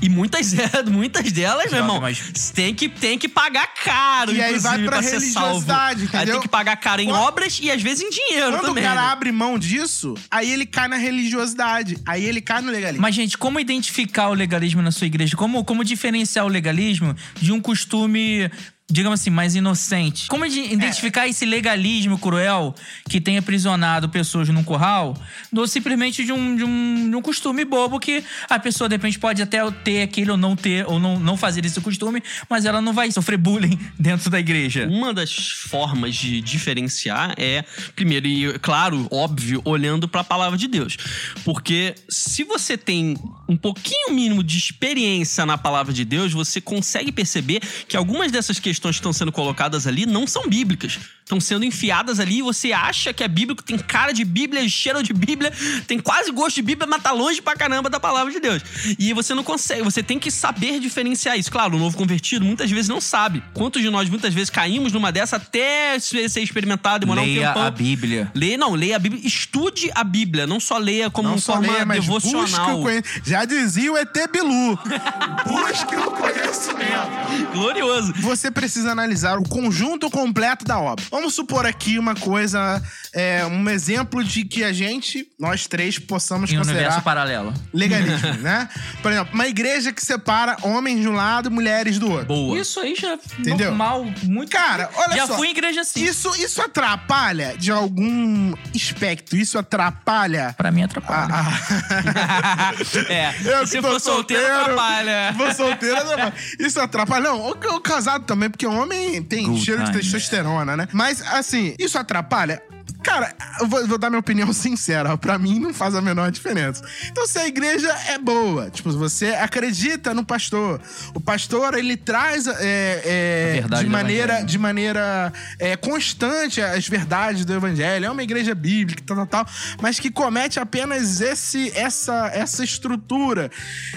[0.02, 0.54] E muitas,
[0.90, 4.86] muitas delas, meu irmão, mas- tem que, tem que pagar caro, E aí vai inclusive,
[4.88, 5.48] pra ser salvo.
[5.50, 6.34] religiosidade, Aí entendeu?
[6.34, 8.84] tem que pagar caro em Quando- obras e às vezes em dinheiro Quando também.
[8.84, 9.08] o cara né?
[9.08, 11.98] abre mão disso, aí ele cai na religiosidade.
[12.08, 13.02] Aí ele cai no legalismo.
[13.02, 15.38] Mas, gente, como identificar o legalismo na sua igreja?
[15.38, 18.50] Como, como diferenciar o legalismo de um costume,
[18.91, 20.27] digamos assim, mais inocente?
[20.27, 22.75] Como de- identificar esse legalismo cruel
[23.10, 25.15] que tem aprisionado pessoas num curral,
[25.56, 29.17] ou simplesmente de um, de, um, de um costume bobo que a pessoa, de repente,
[29.17, 32.82] pode até ter aquele ou não ter, ou não, não fazer esse costume, mas ela
[32.82, 34.88] não vai sofrer bullying dentro da igreja.
[34.88, 37.63] Uma das formas de diferenciar é,
[37.95, 40.97] primeiro, e claro, óbvio, olhando para a palavra de Deus.
[41.45, 47.12] Porque se você tem um pouquinho mínimo de experiência na palavra de Deus, você consegue
[47.12, 51.00] perceber que algumas dessas questões que estão sendo colocadas ali não são bíblicas.
[51.24, 55.02] Estão sendo enfiadas ali e você acha que é bíblico, tem cara de Bíblia, cheiro
[55.02, 55.52] de Bíblia,
[55.88, 58.62] tem quase gosto de Bíblia, mas tá longe pra caramba da palavra de Deus.
[59.00, 61.50] E você não consegue, você tem que saber diferenciar isso.
[61.50, 63.41] Claro, o novo convertido muitas vezes não sabe.
[63.54, 67.63] Quantos de nós muitas vezes caímos numa dessa até ser experimentado, demorar um Leia tempão.
[67.63, 68.32] a Bíblia.
[68.36, 71.54] Leia, não, leia a Bíblia, estude a Bíblia, não só leia como Não uma só
[71.54, 72.80] forma leia, mas busque devocional.
[72.80, 73.30] o conhecimento.
[73.30, 74.78] Já dizia o ET Bilu.
[75.48, 77.52] busque o conhecimento.
[77.54, 78.13] Glorioso.
[78.20, 81.04] Você precisa analisar o conjunto completo da obra.
[81.12, 82.82] Vamos supor aqui uma coisa,
[83.14, 87.54] é, um exemplo de que a gente, nós três, possamos Em um universo considerar paralelo.
[87.74, 88.70] legalismo, né?
[89.02, 92.28] Por exemplo, uma igreja que separa homens de um lado e mulheres do outro.
[92.28, 92.60] Boa.
[92.60, 93.68] Isso aí já é Entendeu?
[93.70, 94.52] normal, muito.
[94.52, 95.36] Cara, olha já só.
[95.36, 96.04] fui em igreja assim.
[96.04, 99.36] Isso, isso atrapalha de algum aspecto?
[99.36, 101.34] Isso atrapalha Pra mim atrapalha.
[101.34, 102.74] a- a-
[103.12, 105.34] é, Eu se for solteiro, atrapalha.
[105.36, 106.34] Vou solteiro, atrapalha.
[106.60, 107.22] Isso atrapalha.
[107.24, 110.04] Não, Não, o, o casado também, porque homem tem Good cheiro de time.
[110.04, 110.88] testosterona, né?
[110.92, 112.62] Mas, assim, isso atrapalha?
[113.04, 115.18] Cara, eu vou, vou dar minha opinião sincera.
[115.18, 116.84] Pra mim, não faz a menor diferença.
[117.08, 120.80] Então, se a igreja é boa, tipo, você acredita no pastor.
[121.14, 127.54] O pastor, ele traz é, é, de maneira, de maneira é, constante as verdades do
[127.54, 128.06] evangelho.
[128.06, 129.48] É uma igreja bíblica, tal, tal, tal.
[129.82, 133.50] Mas que comete apenas esse, essa, essa estrutura.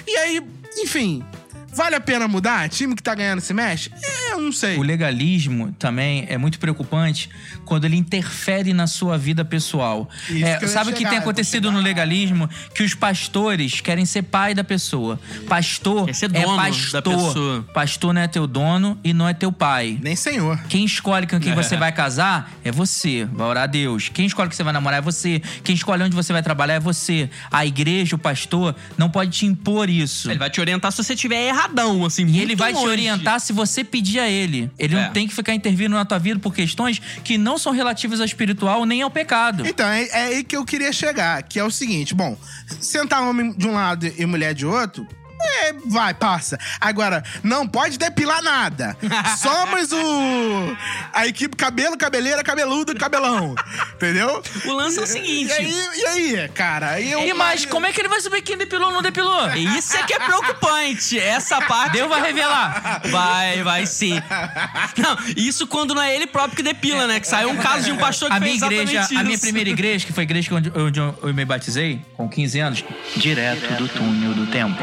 [0.06, 0.42] E aí,
[0.78, 1.24] enfim...
[1.74, 2.68] Vale a pena mudar?
[2.68, 3.90] Time que tá ganhando se mexe?
[4.02, 4.76] É, eu não sei.
[4.78, 7.28] O legalismo também é muito preocupante
[7.64, 10.08] quando ele interfere na sua vida pessoal.
[10.28, 12.48] Isso É, que sabe o que tem acontecido no legalismo?
[12.74, 15.18] Que os pastores querem ser pai da pessoa.
[15.48, 17.02] Pastor Quer ser é dono da pastor.
[17.02, 17.66] pessoa.
[17.74, 19.98] Pastor não é teu dono e não é teu pai.
[20.00, 20.58] Nem senhor.
[20.68, 23.24] Quem escolhe com quem você vai casar é você.
[23.32, 24.08] Vai orar a Deus.
[24.08, 25.40] Quem escolhe que você vai namorar é você.
[25.62, 27.28] Quem escolhe onde você vai trabalhar é você.
[27.50, 30.30] A igreja, o pastor, não pode te impor isso.
[30.30, 31.48] Ele vai te orientar se você tiver
[32.06, 34.70] assim, E ele vai te orientar se você pedir a ele.
[34.78, 35.02] Ele É.
[35.06, 38.26] não tem que ficar intervindo na tua vida por questões que não são relativas ao
[38.26, 39.66] espiritual nem ao pecado.
[39.66, 42.36] Então, é, é aí que eu queria chegar, que é o seguinte: bom,
[42.80, 45.06] sentar homem de um lado e mulher de outro.
[45.44, 46.58] É, vai, passa.
[46.80, 48.96] Agora, não pode depilar nada.
[49.38, 50.76] Somos o.
[51.12, 53.54] A equipe cabelo, cabeleira, cabeludo, cabelão.
[53.94, 54.42] Entendeu?
[54.64, 55.52] O lance é o E seguinte.
[55.52, 57.00] aí, e aí cara?
[57.00, 59.50] Eu, E mas como é que ele vai saber quem depilou ou não depilou?
[59.54, 61.18] Isso é que é preocupante.
[61.18, 61.92] Essa parte.
[61.92, 63.02] Deus vai revelar.
[63.10, 64.14] Vai, vai sim.
[64.96, 67.20] Não, isso quando não é ele próprio que depila, né?
[67.20, 69.18] Que saiu um caso de um pastor que A minha igreja, isso.
[69.18, 72.60] a minha primeira igreja, que foi a igreja onde, onde eu me batizei, com 15
[72.60, 72.84] anos,
[73.16, 74.74] direto do túnel do tempo.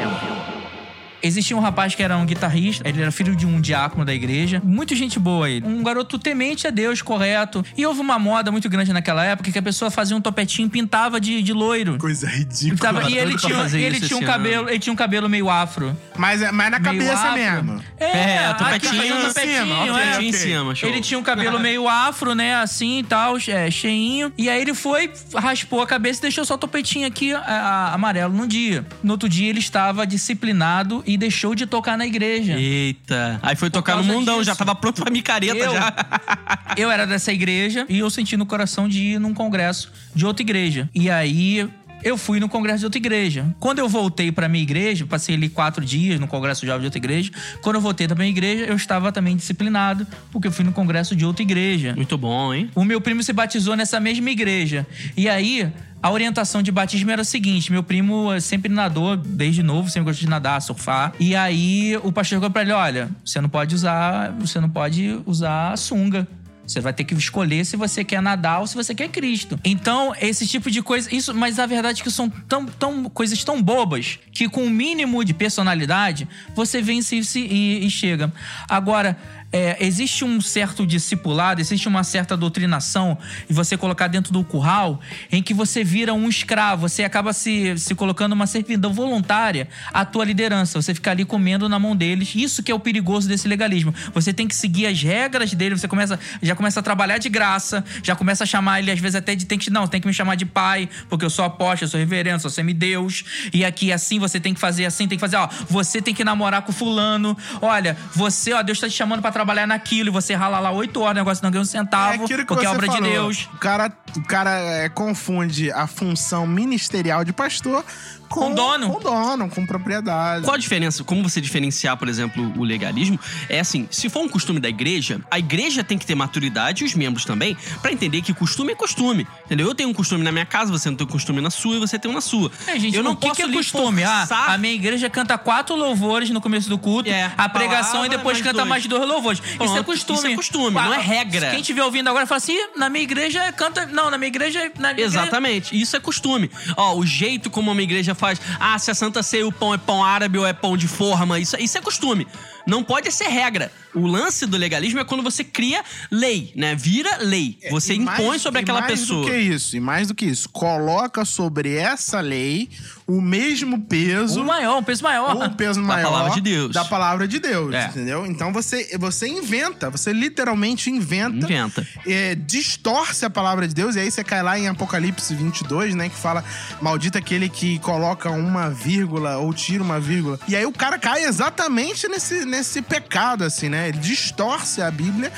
[1.23, 4.61] Existia um rapaz que era um guitarrista, ele era filho de um diácono da igreja,
[4.63, 5.65] muito gente boa ele.
[5.65, 7.63] Um garoto temente a Deus, correto.
[7.77, 10.69] E houve uma moda muito grande naquela época que a pessoa fazia um topetinho e
[10.69, 11.97] pintava de, de loiro.
[11.97, 12.71] Coisa ridícula.
[12.75, 15.95] Pintava- e ele tinha, ele tinha um cabelo, ele tinha um cabelo meio afro.
[16.17, 17.83] Mas, é- mas na meio cabeça mesmo.
[17.99, 18.05] É,
[18.41, 20.21] É, topetinho um topetinho, cima, é.
[20.23, 20.89] em cima, show.
[20.89, 22.55] Ele tinha um cabelo meio afro, né?
[22.55, 24.31] Assim e tal, é, cheinho.
[24.37, 27.93] E aí ele foi, raspou a cabeça e deixou só o topetinho aqui a- a-
[27.93, 28.85] amarelo no dia.
[29.03, 32.53] No outro dia ele estava disciplinado e deixou de tocar na igreja.
[32.59, 33.39] Eita.
[33.41, 34.45] Aí foi tocar no mundão, disso.
[34.45, 35.93] já tava pronto pra micareta Eu- já.
[36.77, 40.41] Eu era dessa igreja e eu senti no coração de ir num congresso de outra
[40.41, 40.89] igreja.
[40.95, 41.67] E aí
[42.03, 43.53] eu fui no congresso de outra igreja.
[43.59, 46.99] Quando eu voltei pra minha igreja, passei ali quatro dias no congresso jovem de outra
[46.99, 47.31] igreja.
[47.61, 51.15] Quando eu voltei da minha igreja, eu estava também disciplinado, porque eu fui no congresso
[51.15, 51.93] de outra igreja.
[51.95, 52.69] Muito bom, hein?
[52.75, 54.85] O meu primo se batizou nessa mesma igreja.
[55.15, 59.61] E aí, a orientação de batismo era o seguinte: meu primo eh, sempre nadou desde
[59.61, 61.13] novo, sempre gostou de nadar, surfar.
[61.19, 65.19] E aí o pastor chegou pra ele: olha, você não pode usar, você não pode
[65.25, 66.27] usar sunga.
[66.71, 69.59] Você vai ter que escolher se você quer nadar ou se você quer Cristo.
[69.63, 71.13] Então, esse tipo de coisa.
[71.13, 74.69] Isso, mas a verdade é que são tão, tão, coisas tão bobas que, com o
[74.69, 78.31] mínimo de personalidade, você vence isso e, e chega.
[78.69, 79.17] Agora,
[79.51, 83.17] é, existe um certo discipulado, existe uma certa doutrinação
[83.49, 87.77] e você colocar dentro do curral em que você vira um escravo, você acaba se,
[87.77, 92.33] se colocando uma servidão voluntária à tua liderança, você fica ali comendo na mão deles.
[92.35, 93.93] Isso que é o perigoso desse legalismo.
[94.13, 97.83] Você tem que seguir as regras dele, você começa, já começa a trabalhar de graça,
[98.01, 100.13] já começa a chamar ele às vezes até de tem que não, tem que me
[100.13, 103.49] chamar de pai, porque eu sou apóstolo, eu sou reverendo, sou semideus.
[103.53, 106.23] E aqui assim você tem que fazer assim, tem que fazer, ó, você tem que
[106.23, 107.37] namorar com fulano.
[107.61, 111.01] Olha, você, ó, Deus tá te chamando pra trabalhar naquilo e você rala lá oito
[111.01, 113.49] horas, o negócio não ganha um centavo, porque é obra de Deus.
[113.53, 117.83] O cara, o cara é, confunde a função ministerial de pastor
[118.31, 118.89] com, Com dono.
[118.89, 120.43] Com dono, com propriedade.
[120.43, 121.03] Qual a diferença?
[121.03, 123.19] Como você diferenciar, por exemplo, o legalismo?
[123.49, 126.87] É assim, se for um costume da igreja, a igreja tem que ter maturidade e
[126.87, 129.67] os membros também pra entender que costume é costume, entendeu?
[129.67, 131.79] Eu tenho um costume na minha casa, você não tem um costume na sua e
[131.79, 132.51] você tem um na sua.
[132.67, 134.03] É, gente, eu não o que, posso que é costume?
[134.03, 138.07] Ah, a minha igreja canta quatro louvores no começo do culto, É, a pregação palavra,
[138.13, 138.69] e depois mais canta dois.
[138.69, 139.39] mais dois louvores.
[139.39, 140.17] isso é Pronto, costume.
[140.19, 141.49] isso é costume, não é regra.
[141.51, 143.85] Quem estiver ouvindo agora fala assim: "Ih, na minha igreja canta.
[143.87, 144.59] Não, na minha igreja.
[144.77, 146.49] Na minha igreja- Exatamente, isso é costume.
[146.77, 149.77] Ó, o jeito como uma igreja faz, ah, se a Santa Ceia o pão é
[149.77, 152.27] pão árabe ou é pão de forma, isso, isso é costume.
[152.67, 153.71] Não pode ser regra.
[153.93, 156.75] O lance do legalismo é quando você cria lei, né?
[156.75, 157.57] Vira lei.
[157.69, 159.25] Você É, E impõe mais- sobre aquela mais pessoa.
[159.25, 162.69] do que isso, e mais do que isso, coloca sobre essa lei
[163.07, 165.35] o mesmo peso Um maior, um peso maior.
[165.35, 166.71] um peso Da maior palavra de Deus.
[166.73, 167.85] da palavra de Deus, É.
[167.87, 168.25] entendeu?
[168.25, 171.85] Então você, você inventa, você literalmente inventa, Inventa.
[172.07, 176.07] é, distorce a palavra de Deus, e aí você cai lá em Apocalipse 22, né,
[176.07, 176.43] que fala,
[176.81, 180.39] maldito aquele que coloca uma vírgula ou tira uma vírgula.
[180.47, 183.80] E aí o cara cai exatamente nesse, nesse pecado, assim, né?
[183.87, 185.31] Ele distorce a Bíblia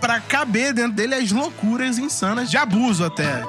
[0.00, 3.42] pra caber dentro dele as loucuras insanas de abuso até.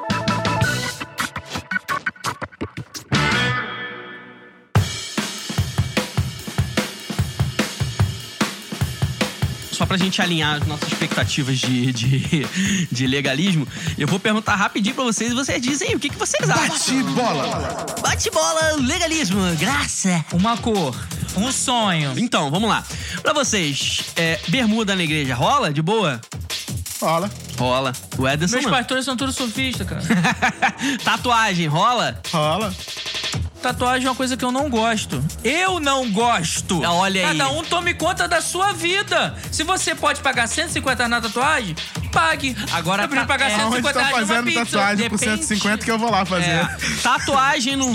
[9.88, 15.06] Pra gente alinhar as nossas expectativas de, de, de legalismo, eu vou perguntar rapidinho pra
[15.06, 16.68] vocês e vocês dizem o que, que vocês acham.
[16.68, 17.86] Bate bola.
[18.02, 20.26] Bate bola, legalismo, graça.
[20.34, 20.96] Uma cor,
[21.36, 22.14] um sonho.
[22.18, 22.84] Então, vamos lá.
[23.22, 25.72] Pra vocês, é, bermuda na igreja rola?
[25.72, 26.20] De boa?
[27.00, 27.30] Rola.
[27.58, 27.94] Rola.
[28.18, 30.02] O Ederson Meus pastores são todos sofistas, cara.
[31.04, 32.20] Tatuagem, rola?
[32.32, 32.74] Rola.
[33.62, 35.24] Tatuagem é uma coisa que eu não gosto.
[35.44, 36.84] Eu não gosto.
[36.84, 37.38] Ah, olha aí.
[37.38, 39.36] Cada um tome conta da sua vida.
[39.52, 41.76] Se você pode pagar 150 na tatuagem,
[42.12, 42.56] pague.
[42.72, 45.44] Agora eu tá- pagar é, Onde 150 tá reais numa fazendo tatuagem por Depende.
[45.44, 46.46] 150 que eu vou lá fazer.
[46.50, 47.92] É, tatuagem no.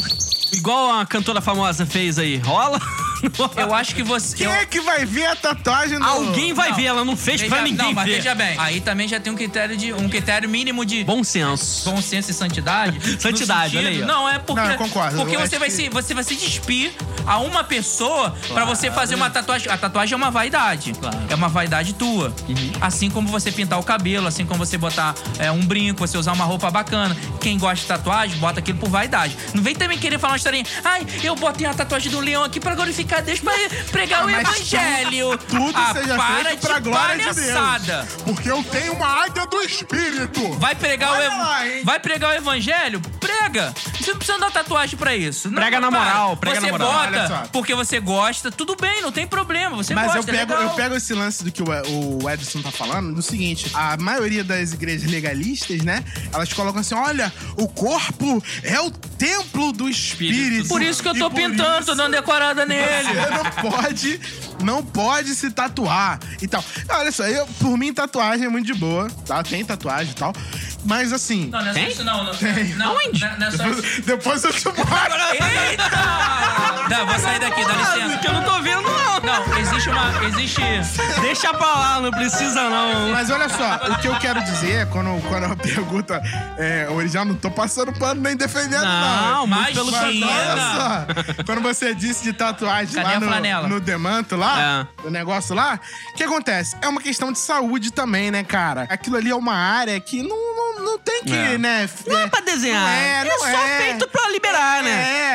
[0.52, 2.78] Igual a cantora famosa fez aí, rola?
[3.56, 4.36] Eu acho que você...
[4.36, 6.04] Quem eu- é que vai ver a tatuagem no...
[6.06, 6.76] Alguém vai Não.
[6.76, 8.16] ver, ela não fez Veja- pra ninguém não, mas ver.
[8.16, 8.54] veja bem.
[8.58, 11.88] Aí também já tem um critério de um critério mínimo de Bom senso.
[11.90, 13.00] bom senso e santidade.
[13.20, 14.06] Santidade, olha aí, ó.
[14.06, 14.62] Não, é porque.
[14.62, 15.16] Não, eu concordo.
[15.16, 16.92] Porque Eu você vai, que- se, você vai se despir
[17.26, 19.70] a uma pessoa pra você fazer uma tatuagem.
[19.70, 20.92] A tatuagem é uma vaidade.
[20.94, 21.18] Claro.
[21.28, 22.34] É uma vaidade tua.
[22.80, 26.32] Assim como você pintar o cabelo, assim como você botar é, um brinco, você usar
[26.32, 27.16] uma roupa bacana.
[27.40, 29.36] Quem gosta de tatuagem, bota aquilo por vaidade.
[29.54, 30.64] Não vem também querer falar uma historinha.
[30.84, 33.52] Ai, eu botei a tatuagem do leão aqui pra glorificar Deus, pra
[33.90, 35.38] pregar Ah, o evangelho.
[35.38, 38.02] Tudo ah, seja para feito pra glória de palhaçada.
[38.08, 38.22] Deus.
[38.22, 40.52] Porque eu tenho uma águia do espírito.
[40.58, 41.82] Vai pregar, o Olha lá, hein?
[41.84, 43.00] vai pregar o evangelho?
[43.20, 43.74] Prega!
[43.98, 45.48] Você não precisa dar tatuagem pra isso.
[45.48, 46.92] Não, Prega na moral, prega você na moral.
[46.92, 49.76] Bota porque você gosta, tudo bem, não tem problema.
[49.76, 50.68] Você Mas eu gosta, é pego, legal.
[50.70, 51.66] eu pego esse lance do que o,
[52.22, 56.04] o Edson tá falando, do seguinte: a maioria das igrejas legalistas, né?
[56.32, 60.68] Elas colocam assim: olha, o corpo é o templo do espírito.
[60.68, 63.01] Por isso que eu tô pintando, tô isso dando decorada nele.
[63.02, 64.20] Você não pode,
[64.62, 66.64] não pode se tatuar e tal.
[66.88, 69.42] Olha só, eu, por mim, tatuagem é muito de boa, tá?
[69.42, 70.32] Tem tatuagem e tal.
[70.84, 71.48] Mas assim.
[71.48, 72.24] Não, não é só isso não.
[72.24, 72.74] Não, Tem.
[72.74, 73.20] não, Aonde?
[73.20, 74.02] não, não é só isso.
[74.02, 74.86] Depois, depois eu te mostro.
[75.70, 76.88] Eita!
[76.88, 78.18] Não, vou sair daqui, dá licença.
[78.18, 79.02] Que eu não tô vendo, não.
[79.20, 80.24] Não, existe uma.
[80.26, 80.60] Existe.
[81.20, 83.12] Deixa pra lá, não precisa não.
[83.12, 86.20] Mas olha só, o que eu quero dizer, quando, quando a pergunta
[86.58, 89.46] é original, não tô passando pano nem defendendo, não.
[89.46, 89.62] Não, pelo.
[89.62, 90.24] Mas contrário.
[90.24, 94.86] olha só, quando você disse de tatuagem Cadê lá no, no Demanto lá, É.
[95.04, 95.78] no negócio lá,
[96.12, 96.76] o que acontece?
[96.80, 98.86] É uma questão de saúde também, né, cara?
[98.90, 101.58] Aquilo ali é uma área que não, não, não tem que, É.
[101.58, 101.88] né?
[102.06, 102.80] Não é pra desenhar.
[102.82, 103.78] Não é, é não só é.
[103.82, 104.90] feito pra liberar, né?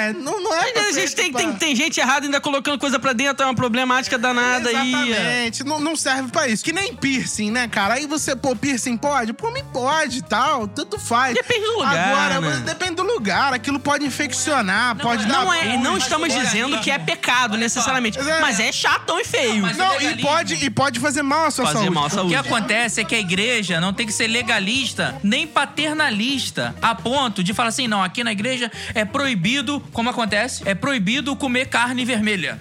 [0.10, 2.80] É, não, não é pra A gente tem, pra- tem, tem gente errada ainda colocando
[2.80, 5.13] coisa pra dentro, é uma problemática danada aí.
[5.13, 5.17] é.
[5.47, 5.63] Exatamente.
[5.63, 6.63] Não, não serve pra isso.
[6.63, 7.95] Que nem piercing, né, cara?
[7.95, 9.34] Aí você, pô, piercing pode?
[9.34, 10.67] Pô, me pode e tal.
[10.67, 11.34] Tanto faz.
[11.34, 12.63] Depende do lugar, Agora, né?
[12.65, 13.53] depende do lugar.
[13.53, 15.45] Aquilo pode infeccionar, pode dar.
[15.45, 15.84] Não, é, pus.
[15.84, 18.71] não estamos dizendo que é pecado necessariamente, Mas é- é
[19.08, 19.62] chatão e feio.
[19.62, 21.93] mas- Não, e pode, e pode fazer mal à sua Fazer saúde.
[21.93, 22.30] mal à O saúde.
[22.30, 27.43] que acontece é que a igreja não tem que ser legalista nem paternalista a ponto
[27.43, 32.04] de falar assim, não, aqui na igreja é proibido, como acontece, é proibido comer carne
[32.04, 32.60] vermelha.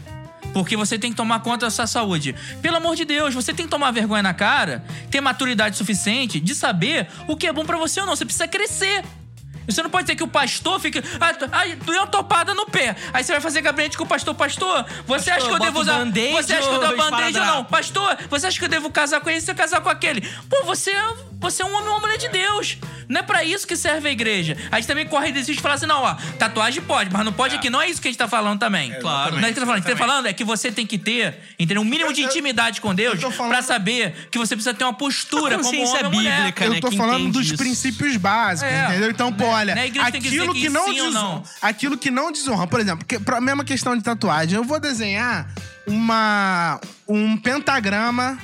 [0.53, 2.35] Porque você tem que tomar conta da sua saúde.
[2.63, 6.55] Pelo amor de Deus, você tem que tomar vergonha na cara, ter maturidade suficiente de
[6.55, 8.17] saber o que é bom pra você ou não.
[8.17, 9.05] Você precisa crescer.
[9.67, 11.03] Você não pode dizer que o pastor fica.
[11.21, 12.97] Ah, deu uma topada no pé.
[13.13, 14.35] Aí você vai fazer gabinete com o pastor.
[14.35, 16.05] Pastor, você acha que eu devo usar.
[16.33, 17.65] Você acha que eu devo band-aid ou não?
[17.65, 20.21] Pastor, você acha que eu devo casar com esse ou casar com aquele?
[20.49, 22.79] Pô, você é, você é um homem ou uma mulher de Deus.
[23.09, 24.57] Não é pra isso que serve a igreja.
[24.71, 27.55] A gente também corre desse de falar assim, não, ó, tatuagem pode, mas não pode
[27.55, 27.71] aqui.
[27.71, 28.93] Não é isso que a gente tá falando também.
[29.01, 29.37] Claro.
[29.37, 29.81] Não é isso que tá falando.
[29.81, 31.83] O que tá falando é que você tem que ter, entendeu?
[31.83, 34.93] Um mínimo de intimidade com Deus tô falando- pra saber que você precisa ter uma
[34.95, 36.37] postura A como homem ou mulher.
[36.39, 36.77] bíblica, né?
[36.79, 37.57] Eu tô que falando dos isso.
[37.57, 38.87] princípios básicos, É.
[38.89, 39.11] entendeu?
[39.11, 39.51] Então, pô, Né?
[39.51, 41.43] olha, dizer aquilo que que, não sim ou desonra, não.
[41.63, 45.47] aquilo que não desonra, por exemplo, que, pra mesma questão de tatuagem, eu vou desenhar
[45.87, 48.37] uma um pentagrama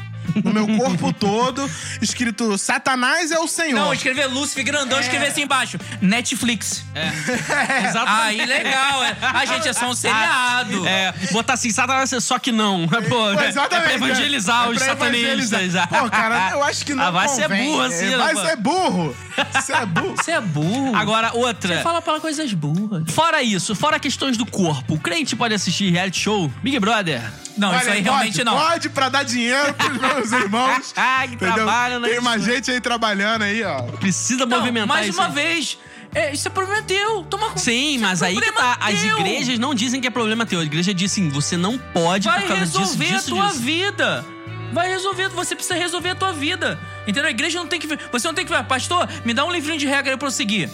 [0.44, 1.68] no meu corpo todo,
[2.00, 3.78] escrito Satanás é o Senhor.
[3.78, 5.78] Não, escrever Lúcifer grandão, escrever assim embaixo.
[6.00, 6.84] Netflix.
[6.94, 7.08] É.
[7.88, 8.40] Exatamente.
[8.40, 9.04] Aí, legal.
[9.04, 9.16] É.
[9.34, 10.86] A gente é só um seriado.
[10.86, 12.86] É, botar assim, Satanás, só que não.
[13.08, 13.94] Pô, Pô, é- exatamente.
[13.94, 15.52] É pra evangelizar É os pra satanistas.
[15.52, 15.88] evangelizar.
[15.88, 17.64] Pô, cara, eu acho que não Ah, vai ser convém.
[17.70, 18.46] burro assim, É, Vai né, pô?
[18.48, 19.16] ser burro.
[19.54, 20.16] Você é burro.
[20.16, 20.96] Você é burro.
[20.96, 21.76] Agora, outra.
[21.76, 23.04] Você fala para coisas burras.
[23.12, 26.50] Fora isso, fora questões do corpo, o crente pode assistir reality show?
[26.62, 27.22] Big Brother?
[27.56, 28.56] Não, Olha, isso aí pode, realmente não.
[28.58, 30.92] Pode pra dar dinheiro pros meus irmãos.
[30.96, 31.54] Ah, que entendeu?
[31.54, 32.08] trabalho, né?
[32.08, 33.82] Tem mais gente aí trabalhando aí, ó.
[33.82, 35.32] Precisa Não, movimentar mais isso uma aí.
[35.32, 35.78] vez.
[36.14, 37.22] É, isso é problema teu.
[37.24, 38.76] Toma cu- Sim, é mas aí que tá.
[38.80, 39.18] As teu.
[39.18, 40.60] igrejas não dizem que é problema teu.
[40.60, 43.46] A igreja diz assim, você não pode Vai por causa resolver disso, disso, a tua
[43.48, 43.60] disso.
[43.62, 44.24] vida.
[44.72, 46.78] Vai resolver, você precisa resolver a tua vida.
[47.02, 47.26] Entendeu?
[47.26, 47.86] A igreja não tem que.
[47.86, 50.70] Você não tem que falar, pastor, me dá um livrinho de regra pra eu seguir.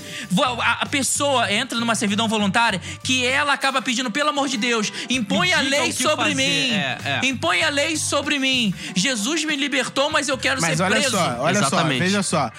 [0.63, 5.53] A, pessoa entra numa servidão voluntária que ela acaba pedindo, pelo amor de Deus, impõe
[5.53, 6.35] a lei sobre fazer.
[6.35, 6.73] mim.
[6.73, 7.27] É, é.
[7.27, 8.75] Impõe a lei sobre mim.
[8.95, 11.11] Jesus me libertou, mas eu quero Mas ser olha preso.
[11.11, 11.99] só, olha Exatamente.
[11.99, 12.53] só, veja só.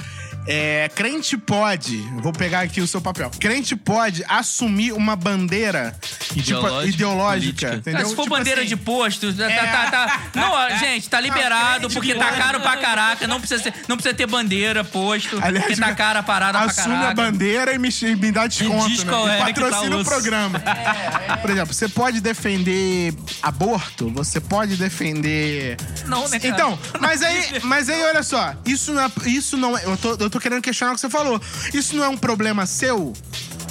[0.51, 3.29] É, crente pode, vou pegar aqui o seu papel.
[3.39, 7.75] Crente pode assumir uma bandeira tipo, Ideológica, ideológica, política.
[7.75, 8.01] entendeu?
[8.01, 9.65] Ah, se for Tipo bandeira assim, de posto, tá, É.
[9.67, 10.21] tá, tá.
[10.33, 13.27] Não, gente, tá liberado, crente porque que tá caro pra caraca.
[13.27, 15.37] Não precisa, ser- não precisa ter bandeira posto.
[15.41, 17.13] Aliás, porque tá cara a parada pra assume a caraca.
[17.15, 19.11] bandeira e me, me dá desconto, diz né?
[19.11, 20.59] qual é que tá patrocina o programa.
[21.41, 23.13] Por exemplo, você pode defender
[23.43, 25.77] aborto, você pode defender...
[26.07, 26.53] Não, né, cara?
[26.53, 30.15] Então, mas aí, mas aí, olha só, isso não é, isso não é, eu tô,
[30.15, 31.41] eu tô querendo questionar o que você falou.
[31.73, 33.13] Isso não é um problema seu?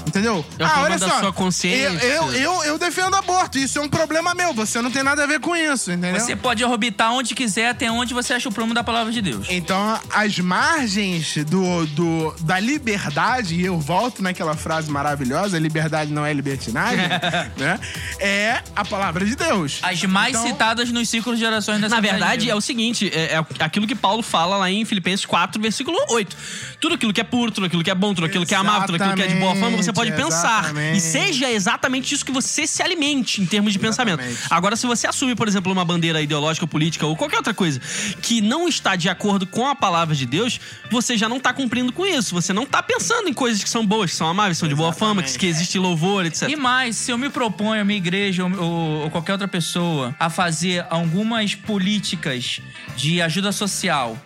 [0.08, 0.44] Entendeu?
[0.58, 2.06] É um problema da sua consciência.
[2.06, 5.24] Eu, eu, eu, eu defendo aborto, isso é um problema meu, você não tem nada
[5.24, 6.20] a ver com isso, entendeu?
[6.20, 9.46] Você pode orbitar onde quiser, até onde você acha o prumo da palavra de Deus.
[9.50, 16.24] Então, as margens do, do, da liberdade, e eu volto naquela frase maravilhosa, liberdade não
[16.24, 17.08] é libertinagem,
[17.56, 17.78] né?
[18.18, 19.78] É a palavra de Deus.
[19.82, 23.34] As mais Então- citadas nos ciclos de orações da Na verdade, é o seguinte: é,
[23.34, 26.36] é aquilo que Paulo fala lá em Filipenses 4, versículo 8.
[26.80, 28.86] Tudo aquilo que é puro, tudo aquilo que é bom, tudo aquilo que é amável,
[28.86, 30.60] tudo aquilo que é de boa fama, você pode pensar.
[30.64, 30.96] exatamente.
[30.96, 34.20] E seja exatamente isso que você se alimente em termos de pensamento.
[34.20, 34.46] Exatamente.
[34.50, 37.80] Agora, se você assume, por exemplo, uma bandeira ideológica, política ou qualquer outra coisa
[38.22, 41.92] que não está de acordo com a palavra de Deus, você já não está cumprindo
[41.92, 42.34] com isso.
[42.34, 44.74] Você não está pensando em coisas que são boas, que são amáveis, que são de
[44.74, 46.48] boa fama, que, que existe louvor, etc.
[46.48, 50.14] E mais, se eu me proponho, a minha igreja ou, ou- ou qualquer outra pessoa,
[50.18, 52.60] a fazer algumas políticas
[52.96, 54.16] de ajuda social.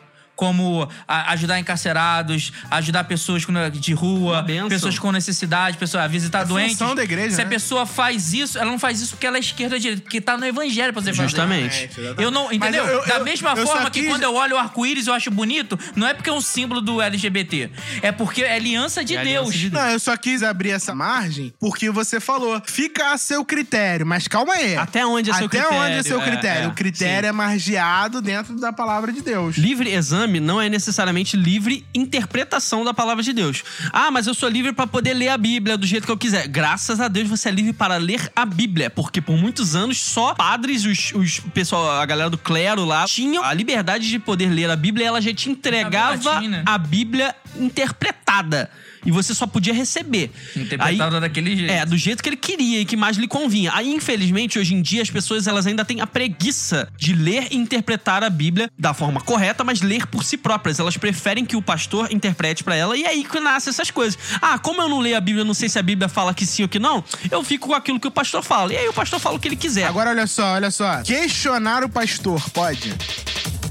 [0.43, 6.41] Como a- ajudar encarcerados, ajudar pessoas com- de rua, pessoas com necessidade, pessoas a visitar
[6.41, 6.73] É doentes.
[6.77, 7.51] função da igreja, Se a né?
[7.51, 10.37] pessoa faz isso, ela não faz isso porque ela é esquerda ou direita, porque tá
[10.37, 11.29] no evangelho pra você fazer.
[11.29, 11.89] Justamente.
[12.19, 12.85] Eu não, entendeu?
[12.85, 15.31] eu- eu- da mesma eu forma que quis- quando eu olho o arco-íris eu acho
[15.31, 17.71] bonito, não é porque é um símbolo do LGBT.
[18.03, 19.55] É porque é aliança de É aliança Deus.
[19.55, 19.81] de Deus.
[19.85, 22.61] Não, eu só quis abrir essa margem porque você falou.
[22.67, 24.77] Fica a seu critério, mas calma aí.
[24.77, 25.85] Até onde é seu Até critério?
[25.85, 26.65] onde é seu É, critério?
[26.65, 29.57] é, o critério é margeado dentro da palavra de Deus.
[29.57, 33.63] Livre exame não é necessariamente livre interpretação da palavra de Deus.
[33.93, 36.47] Ah, mas eu sou livre para poder ler a Bíblia do jeito que eu quiser.
[36.49, 40.35] Graças a Deus você é livre para ler a Bíblia, porque por muitos anos só
[40.35, 44.71] padres, os, os pessoal, a galera do clero lá, tinham a liberdade de poder ler
[44.71, 48.71] a Bíblia e ela já te entregava a Bíblia interpretada.
[49.05, 50.31] E você só podia receber.
[50.57, 51.71] Interpretada daquele jeito.
[51.71, 53.73] É, do jeito que ele queria e que mais lhe convinha.
[53.75, 57.57] Aí, infelizmente, hoje em dia, as pessoas elas ainda têm a preguiça de ler e
[57.57, 60.79] interpretar a Bíblia da forma correta, mas ler por si próprias.
[60.79, 64.19] Elas preferem que o pastor interprete pra ela e é aí que nascem essas coisas.
[64.41, 66.63] Ah, como eu não leio a Bíblia, não sei se a Bíblia fala que sim
[66.63, 68.73] ou que não, eu fico com aquilo que o pastor fala.
[68.73, 69.85] E aí o pastor fala o que ele quiser.
[69.85, 71.03] Agora, olha só, olha só.
[71.03, 72.95] Questionar o pastor, pode?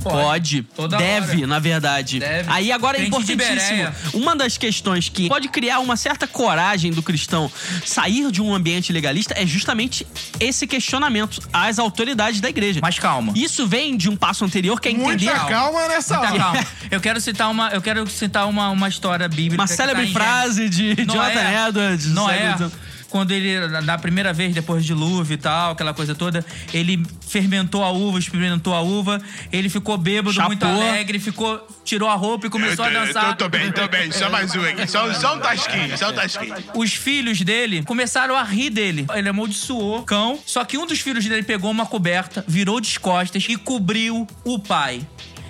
[0.09, 0.63] Pode.
[0.75, 1.47] Toda deve, hora.
[1.47, 2.19] na verdade.
[2.19, 2.49] Deve.
[2.51, 3.91] Aí agora é Crente importantíssimo.
[4.13, 7.51] Uma das questões que pode criar uma certa coragem do cristão
[7.85, 10.05] sair de um ambiente legalista é justamente
[10.39, 12.79] esse questionamento às autoridades da igreja.
[12.81, 13.33] Mas calma.
[13.35, 16.43] Isso vem de um passo anterior que é Muita entender calma nessa Muita hora.
[16.43, 16.67] calma.
[16.89, 19.61] Eu quero citar uma, eu quero citar uma, uma história bíblica.
[19.61, 20.95] uma célebre tá frase de.
[20.95, 22.07] Jonathan Edwards.
[22.07, 22.71] do Noé, XIX.
[23.11, 26.43] Quando ele, na primeira vez, depois do dilúvio e tal, aquela coisa toda,
[26.73, 30.47] ele fermentou a uva, experimentou a uva, ele ficou bêbado, Chapou.
[30.49, 33.35] muito alegre, ficou, tirou a roupa e começou a dançar.
[33.49, 34.11] bem, tô bem.
[34.11, 34.87] Só mais um aqui.
[34.87, 36.55] Só, só um tasquinho, só um tasquinho.
[36.73, 39.05] Os filhos dele começaram a rir dele.
[39.13, 40.39] Ele amaldiçoou o cão.
[40.45, 44.57] Só que um dos filhos dele pegou uma coberta, virou de costas e cobriu o
[44.57, 45.05] pai.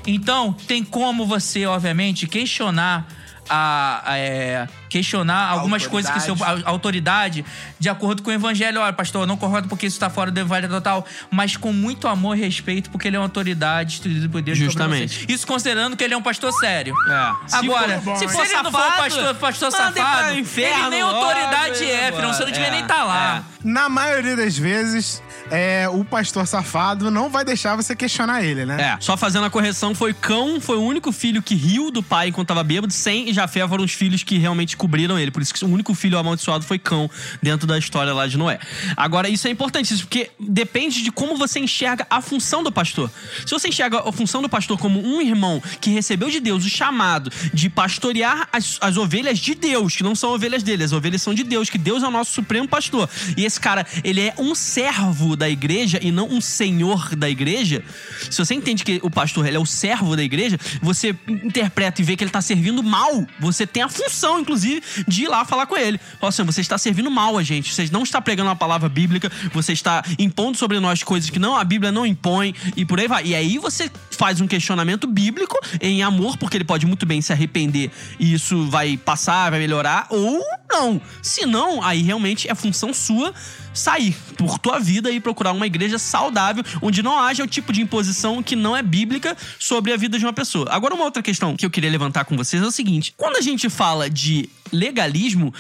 [0.07, 3.20] Então, tem como você, obviamente, questionar
[3.53, 7.43] a, a, é, questionar algumas coisas que seu a, autoridade
[7.77, 8.79] de acordo com o evangelho.
[8.79, 12.07] Olha, pastor, eu não concordo porque isso tá fora do evangelho total, mas com muito
[12.07, 14.57] amor e respeito, porque ele é uma autoridade instituída por Deus.
[14.57, 15.25] Justamente.
[15.25, 15.33] você.
[15.33, 16.95] Isso considerando que ele é um pastor sério.
[17.07, 17.49] É.
[17.49, 20.89] Se Agora, for- se, se for ele não for safado, pastor, pastor safado, inferno, ele
[20.91, 22.27] nem autoridade ó, é, filho.
[22.27, 23.43] Você não devia é, nem estar lá.
[23.63, 25.21] Na maioria das vezes,
[25.51, 28.81] é, o pastor safado não vai deixar você questionar ele, né?
[28.81, 32.29] É, só fazendo a correção, foi Cão, foi o único filho que riu do pai
[32.29, 32.93] enquanto tava bêbado.
[32.93, 35.31] Sem e Jafé foram os filhos que realmente cobriram ele.
[35.31, 37.09] Por isso que o único filho amaldiçoado foi Cão,
[37.41, 38.59] dentro da história lá de Noé.
[38.95, 43.11] Agora, isso é importantíssimo, porque depende de como você enxerga a função do pastor.
[43.45, 46.69] Se você enxerga a função do pastor como um irmão que recebeu de Deus o
[46.69, 51.21] chamado de pastorear as, as ovelhas de Deus, que não são ovelhas dele, as ovelhas
[51.21, 53.09] são de Deus, que Deus é o nosso supremo pastor.
[53.35, 57.83] E esse cara, ele é um servo da igreja e não um senhor da igreja.
[58.29, 62.05] Se você entende que o pastor ele é o servo da igreja, você interpreta e
[62.05, 63.25] vê que ele tá servindo mal.
[63.39, 65.99] Você tem a função, inclusive, de ir lá falar com ele.
[66.19, 67.73] Fala assim, você está servindo mal a gente.
[67.73, 71.55] Você não está pregando uma palavra bíblica, você está impondo sobre nós coisas que não
[71.55, 73.25] a Bíblia não impõe e por aí vai.
[73.25, 77.33] E aí você faz um questionamento bíblico em amor, porque ele pode muito bem se
[77.33, 81.01] arrepender e isso vai passar, vai melhorar, ou não.
[81.21, 83.33] Se não, aí realmente é função sua
[83.73, 87.81] sair por tua vida e procurar uma igreja saudável, onde não haja o tipo de
[87.81, 90.67] imposição que não é bíblica sobre a vida de uma pessoa.
[90.71, 93.41] Agora, uma outra questão que eu queria levantar com vocês é o seguinte: quando a
[93.41, 95.53] gente fala de legalismo,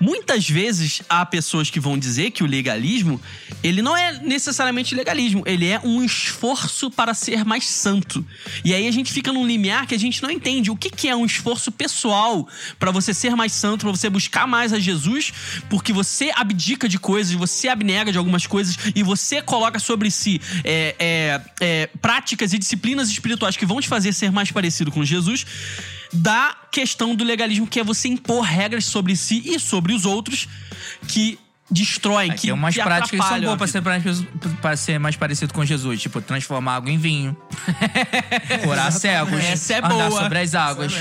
[0.00, 3.20] muitas vezes há pessoas que vão dizer que o legalismo,
[3.62, 8.24] ele não é necessariamente legalismo, ele é um esforço para ser mais santo.
[8.64, 11.08] E aí a gente fica num limiar que a gente não entende o que, que
[11.08, 12.48] é um esforço pessoal
[12.78, 15.32] para você ser mais santo, para você buscar mais a Jesus,
[15.68, 20.40] porque você abdica de coisas, você abnega de algumas coisas e você coloca sobre si
[20.64, 25.04] é, é, é, práticas e disciplinas espirituais que vão te fazer ser mais parecido com
[25.04, 25.46] Jesus
[26.12, 30.48] da questão do legalismo, que é você impor regras sobre si e sobre os outros
[31.08, 31.38] que
[31.70, 34.02] destroem, que Tem umas que práticas que são boas pra ser, mais,
[34.60, 36.02] pra ser mais parecido com Jesus.
[36.02, 37.36] Tipo, transformar água em vinho.
[38.64, 39.40] Curar cegos.
[39.40, 40.22] Essa é andar boa.
[40.22, 40.92] sobre as águas.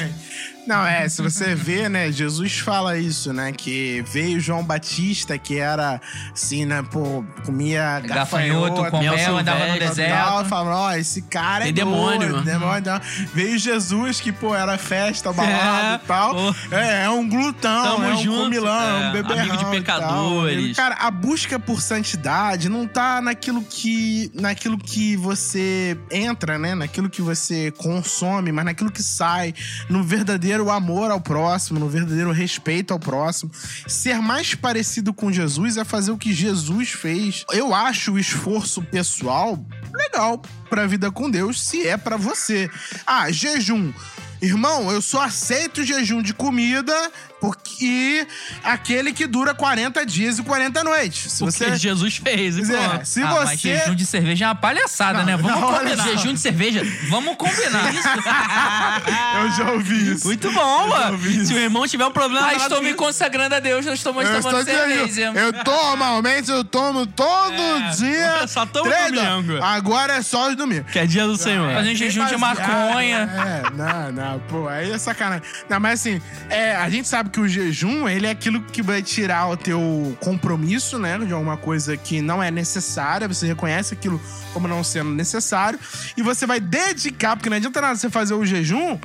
[0.69, 5.57] Não, é, se você vê, né, Jesus fala isso, né, que veio João Batista, que
[5.57, 5.99] era
[6.31, 10.13] assim, né, pô, comia Gafanhoto gafanhoto, com mel andava no deserto.
[10.13, 12.29] tal, falava, ó, esse cara Tem é demônio.
[12.33, 12.83] doido, demônio.
[12.83, 13.01] tal.
[13.33, 16.35] Veio Jesus, que, pô, era festa, balada É, e tal.
[16.35, 16.75] pô.
[16.75, 19.71] É, é um glutão, Tamo é um junto, comilão, é, um beberrão amigo de e
[19.71, 20.75] pecadores.
[20.77, 27.09] Cara, a busca por santidade não tá naquilo que, naquilo que você entra, né, naquilo
[27.09, 29.51] que você consome, mas naquilo que sai,
[29.89, 33.51] no verdadeiro amor ao próximo, no verdadeiro respeito ao próximo.
[33.87, 37.45] Ser mais parecido com Jesus é fazer o que Jesus fez.
[37.51, 42.67] Eu acho o esforço pessoal legal pra vida com Deus, se é pra você.
[43.05, 43.93] Ah, jejum.
[44.41, 48.27] Irmão, eu só aceito jejum de comida porque
[48.63, 51.31] aquele que dura 40 dias e 40 noites.
[51.31, 54.45] Se O você que Jesus fez, e é, se ah, você mas jejum de cerveja
[54.45, 55.37] é uma palhaçada, Não, né?
[55.37, 56.03] Vamos não, combinar.
[56.03, 57.91] Jejum de cerveja, vamos combinar.
[59.43, 60.27] Eu já ouvi isso.
[60.27, 61.17] Muito bom, mano.
[61.29, 61.45] isso.
[61.47, 62.47] Se o irmão tiver um problema...
[62.47, 65.31] ah, estou me consagrando a Deus, eu estou Eu tomando estou cerveja.
[65.35, 68.47] eu normalmente eu tomo todo É, dia.
[68.47, 69.53] só tomo três domingo.
[69.53, 70.91] do- Agora é só os domingos.
[70.91, 71.73] Que é dia do Senhor.
[71.73, 73.29] Fazer um jejum de maconha.
[73.29, 75.43] É, não, não, pô, aí é sacanagem.
[75.69, 79.01] Não, mas assim, é, a gente sabe que o jejum, ele é aquilo que vai
[79.01, 84.21] tirar o teu compromisso, né, de alguma coisa que não é necessária, você reconhece aquilo
[84.53, 85.79] como não sendo necessário,
[86.17, 88.99] e você vai dedicar, porque não adianta nada você fazer o jejum,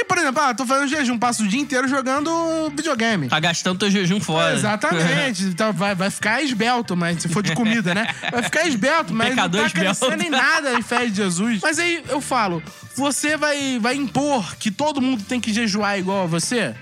[0.00, 3.28] e, por exemplo, ah, tô fazendo jejum, passo o dia inteiro jogando videogame.
[3.28, 4.54] Tá gastando teu jejum fora.
[4.54, 5.48] Exatamente.
[5.58, 8.14] Então vai, vai ficar esbelto, mas se for de comida, né?
[8.30, 10.00] Vai ficar esbelto, mas Pecador não tá esbelto.
[10.00, 11.60] crescendo em nada em fé de Jesus.
[11.60, 12.62] Mas aí eu falo,
[12.94, 16.74] você vai, vai impor que todo mundo tem que jejuar igual a você?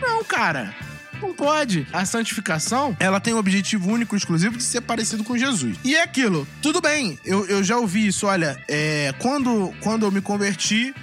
[0.00, 0.74] Não, cara.
[1.20, 1.86] Não pode.
[1.92, 5.76] A santificação, ela tem o objetivo único, exclusivo, de ser parecido com Jesus.
[5.84, 6.48] E é aquilo.
[6.62, 8.26] Tudo bem, eu, eu já ouvi isso.
[8.26, 10.94] Olha, é, quando, quando eu me converti,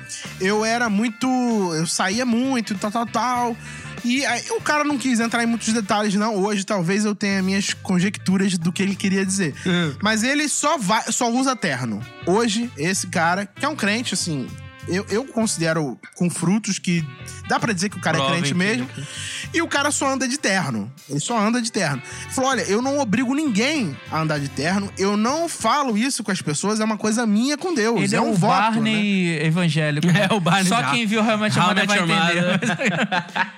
[0.41, 1.27] eu era muito...
[1.75, 3.57] Eu saía muito, tal, tal, tal.
[4.03, 6.35] E aí, o cara não quis entrar em muitos detalhes, não.
[6.35, 9.53] Hoje, talvez eu tenha minhas conjecturas do que ele queria dizer.
[10.01, 12.01] Mas ele só, vai, só usa terno.
[12.25, 14.47] Hoje, esse cara, que é um crente, assim...
[14.87, 17.05] Eu, eu considero com frutos que
[17.47, 18.93] dá pra dizer que o cara Prova é crente empírica.
[18.95, 19.07] mesmo.
[19.53, 20.91] E o cara só anda de terno.
[21.09, 22.01] Ele só anda de terno.
[22.23, 24.91] Ele falou: olha, eu não obrigo ninguém a andar de terno.
[24.97, 26.79] Eu não falo isso com as pessoas.
[26.79, 28.01] É uma coisa minha com Deus.
[28.01, 28.53] Ele é é, um o voto.
[28.53, 28.61] né?
[28.71, 30.07] Barney evangélico.
[30.07, 30.91] É, o Barney Só já.
[30.91, 32.59] quem viu realmente a vai entender.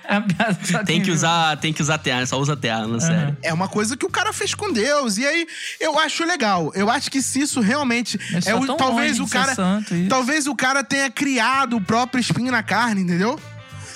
[0.10, 3.36] É Tem que usar, tem que usar terno, só usa terno, sério.
[3.42, 5.18] É uma coisa que o cara fez com Deus.
[5.18, 5.46] E aí,
[5.78, 6.72] eu acho legal.
[6.74, 8.18] Eu acho que se isso realmente.
[8.32, 9.54] Mas é o, talvez o cara.
[9.54, 10.08] santo, isso.
[10.08, 13.38] talvez o cara tenha criado o próprio espinho na carne, entendeu?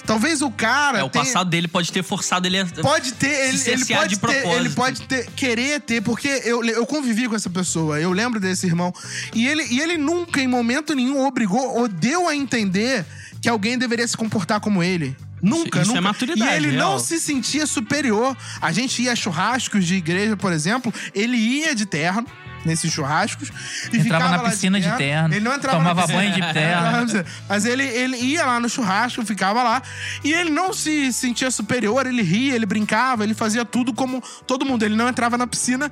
[0.07, 0.99] Talvez o cara.
[0.99, 2.67] É, o tenha- passado dele pode ter forçado ele a...
[2.67, 4.55] Pode ter, ele, Se ele pode de ter, propósito.
[4.61, 8.67] ele pode ter, querer ter, porque eu, eu convivi com essa pessoa, eu lembro desse
[8.67, 8.93] irmão.
[9.35, 13.07] E ele, e ele nunca, em momento nenhum, obrigou ou deu a entender
[13.41, 15.17] que alguém deveria se comportar como ele.
[15.41, 16.01] Nunca, isso é nunca.
[16.09, 16.93] maturidade, E ele real.
[16.93, 18.37] não se sentia superior.
[18.61, 22.27] A gente ia a churrascos de igreja, por exemplo, ele ia de terno.
[22.65, 23.49] Nesses churrascos.
[23.93, 27.25] E Entrava ficava na piscina de terno, Ele não entrava tomava banho de terno.
[27.49, 29.83] Mas ele, ele ia lá no churrasco, ficava lá.
[30.23, 34.65] E ele não se sentia superior, ele ria, ele brincava, ele fazia tudo como todo
[34.65, 34.83] mundo.
[34.85, 35.91] Ele não entrava na piscina,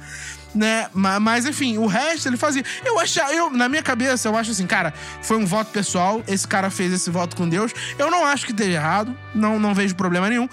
[0.55, 0.89] né?
[0.95, 2.65] Ma- Mas, enfim, o resto ele fazia.
[2.85, 6.23] Eu acho, eu, na minha cabeça, eu acho assim, cara, foi um voto pessoal.
[6.27, 7.73] Esse cara fez esse voto com Deus.
[7.99, 10.49] Eu não acho que esteja errado, não, não vejo problema nenhum.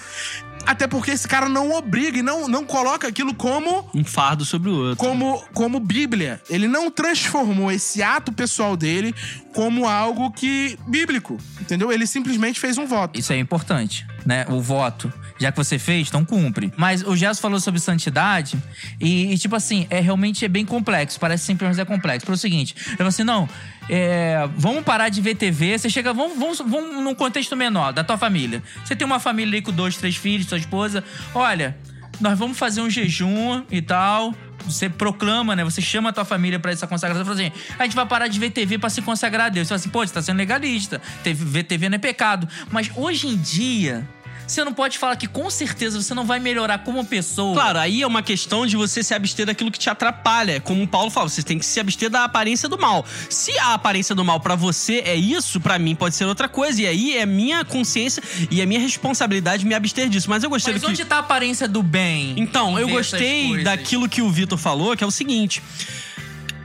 [0.65, 4.69] Até porque esse cara não obriga e não, não coloca aquilo como Um fardo sobre
[4.69, 4.97] o outro.
[4.97, 6.41] como, como Bíblia.
[6.49, 9.13] Ele não transformou esse ato pessoal dele
[9.53, 11.91] como algo que bíblico, entendeu?
[11.91, 13.19] Ele simplesmente fez um voto.
[13.19, 14.45] Isso é importante, né?
[14.49, 15.11] O voto.
[15.39, 16.71] Já que você fez, então cumpre.
[16.75, 18.57] Mas o Gerson falou sobre santidade
[18.99, 21.19] e, e, tipo assim, é realmente é bem complexo.
[21.19, 22.25] Parece simples, mas é complexo.
[22.25, 23.47] Pelo seguinte, ele falou assim, não,
[23.89, 25.77] é, vamos parar de ver TV.
[25.77, 28.61] Você chega, vamos, vamos, vamos num contexto menor, da tua família.
[28.83, 31.03] Você tem uma família aí com dois, três filhos, sua esposa.
[31.33, 31.77] Olha,
[32.19, 34.33] nós vamos fazer um jejum e tal.
[34.69, 35.63] Você proclama, né?
[35.63, 37.25] Você chama a tua família pra essa consagração.
[37.25, 39.67] Fala assim: a gente vai parar de ver TV pra se consagrar a Deus.
[39.67, 41.01] Você fala assim, pô, você tá sendo legalista.
[41.23, 42.47] Ver TV não é pecado.
[42.71, 44.07] Mas hoje em dia,
[44.51, 47.53] você não pode falar que com certeza você não vai melhorar como pessoa.
[47.53, 50.59] Claro, aí é uma questão de você se abster daquilo que te atrapalha.
[50.59, 53.05] Como o Paulo fala, você tem que se abster da aparência do mal.
[53.29, 56.81] Se a aparência do mal pra você é isso, pra mim pode ser outra coisa.
[56.81, 60.29] E aí é minha consciência e é minha responsabilidade me abster disso.
[60.29, 60.91] Mas eu gostei Mas do que.
[60.91, 62.33] onde tá a aparência do bem?
[62.37, 65.61] Então, eu gostei daquilo que o Vitor falou, que é o seguinte.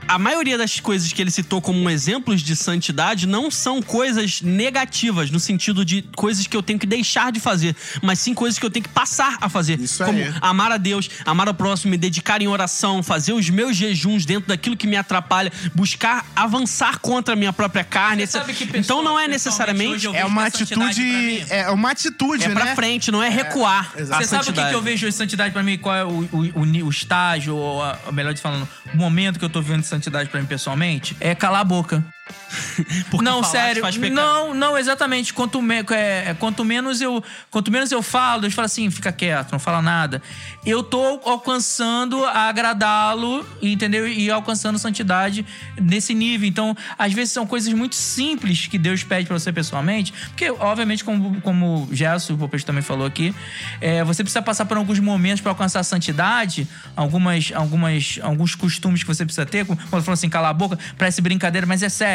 [0.06, 5.30] A maioria das coisas que ele citou como exemplos de santidade não são coisas negativas,
[5.30, 8.64] no sentido de coisas que eu tenho que deixar de fazer, mas sim coisas que
[8.66, 9.80] eu tenho que passar a fazer.
[9.80, 10.32] Isso como aí.
[10.40, 14.48] amar a Deus, amar ao próximo, me dedicar em oração, fazer os meus jejuns dentro
[14.48, 18.26] daquilo que me atrapalha, buscar avançar contra a minha própria carne.
[18.26, 20.04] Você sabe que então não é necessariamente.
[20.06, 21.44] eu É vejo uma atitude.
[21.50, 22.54] É uma atitude, É né?
[22.54, 23.92] pra frente, não é recuar.
[23.96, 25.78] a Você sabe o que, que eu vejo de santidade pra mim?
[25.78, 29.44] Qual é o, o, o o estágio, ou a, melhor de falando, o momento que
[29.44, 31.16] eu tô vendo de santidade pra mim pessoalmente?
[31.20, 32.04] É calar a boca.
[33.10, 33.82] Porque não, sério.
[34.14, 35.32] Não, não, exatamente.
[35.34, 39.12] Quanto, me- é, é, quanto menos eu quanto menos eu falo, Deus fala assim, fica
[39.12, 40.22] quieto, não fala nada.
[40.64, 44.08] Eu tô alcançando a agradá-lo, entendeu?
[44.08, 45.44] E alcançando santidade
[45.80, 46.48] nesse nível.
[46.48, 50.12] Então, às vezes são coisas muito simples que Deus pede pra você pessoalmente.
[50.28, 53.34] Porque, obviamente, como, como o Gerson, o Popes também falou aqui,
[53.80, 56.66] é, você precisa passar por alguns momentos pra alcançar a santidade,
[56.96, 59.66] algumas, algumas, alguns costumes que você precisa ter.
[59.66, 62.13] Como Quando falou assim, calar a boca, parece brincadeira, mas é sério.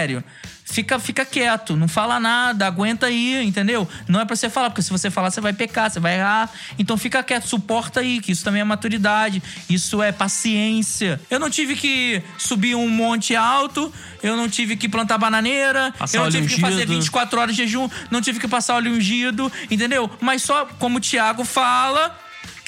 [0.71, 3.87] Fica, fica quieto, não fala nada, aguenta aí, entendeu?
[4.07, 6.47] Não é pra você falar, porque se você falar, você vai pecar, você vai errar.
[6.77, 11.19] Então fica quieto, suporta aí, que isso também é maturidade, isso é paciência.
[11.27, 13.91] Eu não tive que subir um monte alto,
[14.21, 16.93] eu não tive que plantar bananeira, Passar eu não tive que fazer ungido.
[16.93, 20.09] 24 horas de jejum, não tive que passar óleo ungido, entendeu?
[20.21, 22.15] Mas só como o Tiago fala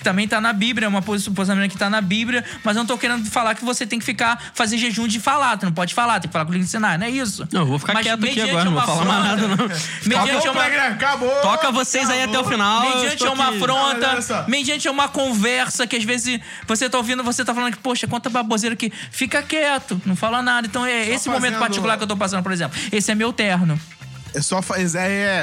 [0.01, 2.81] que também tá na Bíblia, é uma posi- posicionamento que tá na Bíblia, mas eu
[2.81, 5.71] não tô querendo falar que você tem que ficar, fazer jejum de falar, tu não
[5.71, 7.47] pode falar, tem que falar com o língua ensinar, não é isso?
[7.51, 9.55] Não, eu vou ficar Mas quieto aqui agora, não vou falar mais nada, não.
[10.05, 11.29] Mediante Acabou o uma, acabou.
[11.41, 12.81] Toca vocês aí até o final.
[12.81, 13.57] mediante uma aqui.
[13.57, 14.45] Afronta, só.
[14.47, 18.27] mediante uma conversa que às vezes você tá ouvindo, você tá falando que, poxa, quanta
[18.29, 20.65] baboseira que fica quieto, não fala nada.
[20.65, 22.75] Então é esse momento fazendo- particular que eu tô passando, por exemplo.
[22.91, 23.79] Esse é meu terno.
[24.33, 24.85] É só fa- é,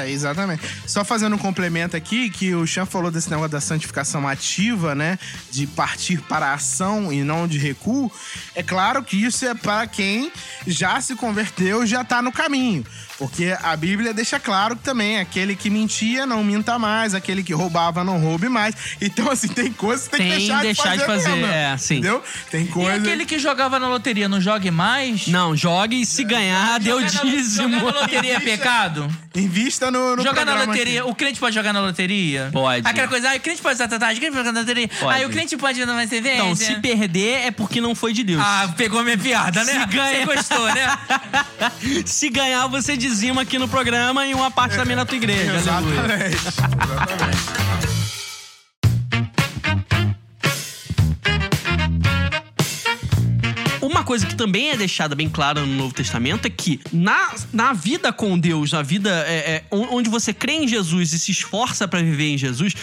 [0.05, 0.63] é, exatamente.
[0.87, 5.19] Só fazendo um complemento aqui, que o Chan falou desse negócio da santificação ativa, né?
[5.51, 8.11] De partir para a ação e não de recuo.
[8.55, 10.31] É claro que isso é para quem
[10.65, 12.83] já se converteu, já tá no caminho.
[13.19, 17.53] Porque a Bíblia deixa claro que também aquele que mentia não minta mais, aquele que
[17.53, 18.73] roubava não roube mais.
[19.01, 21.23] Então, assim, tem coisas que tem, Tem que deixar, deixar de de fazer.
[21.25, 21.95] fazer, mesmo, é, sim.
[21.97, 22.23] Entendeu?
[22.49, 22.95] Tem E coisa.
[22.95, 25.27] aquele que jogava na loteria, não jogue mais?
[25.27, 27.77] Não, jogue e se ganhar, deu dízimo.
[27.77, 29.11] Jogar na loteria é pecado?
[29.35, 31.01] Invista no, no jogar na loteria.
[31.01, 31.11] aqui.
[31.11, 32.49] O cliente pode jogar na loteria?
[32.53, 32.87] Pode.
[32.87, 34.87] Aquela coisa, ah, o cliente pode usar tatuagem, o cliente pode jogar na loteria.
[34.99, 35.13] Pode.
[35.17, 36.33] Aí o cliente pode ir na TV.
[36.35, 38.41] Então, se perder é porque não foi de Deus.
[38.43, 39.73] Ah, pegou minha piada, né?
[39.81, 40.97] Se ganha- Você gostou, né?
[42.05, 45.51] Se ganhar, você dizima aqui no programa e uma parte também na tua igreja.
[45.73, 45.99] Aleluia.
[45.99, 46.35] Exatamente.
[46.35, 47.69] Exatamente.
[53.81, 57.73] Uma coisa que também é deixada bem clara no Novo Testamento é que na, na
[57.73, 61.31] vida com Deus, na vida é, é, on- onde você crê em Jesus e se
[61.31, 62.73] esforça pra viver em Jesus.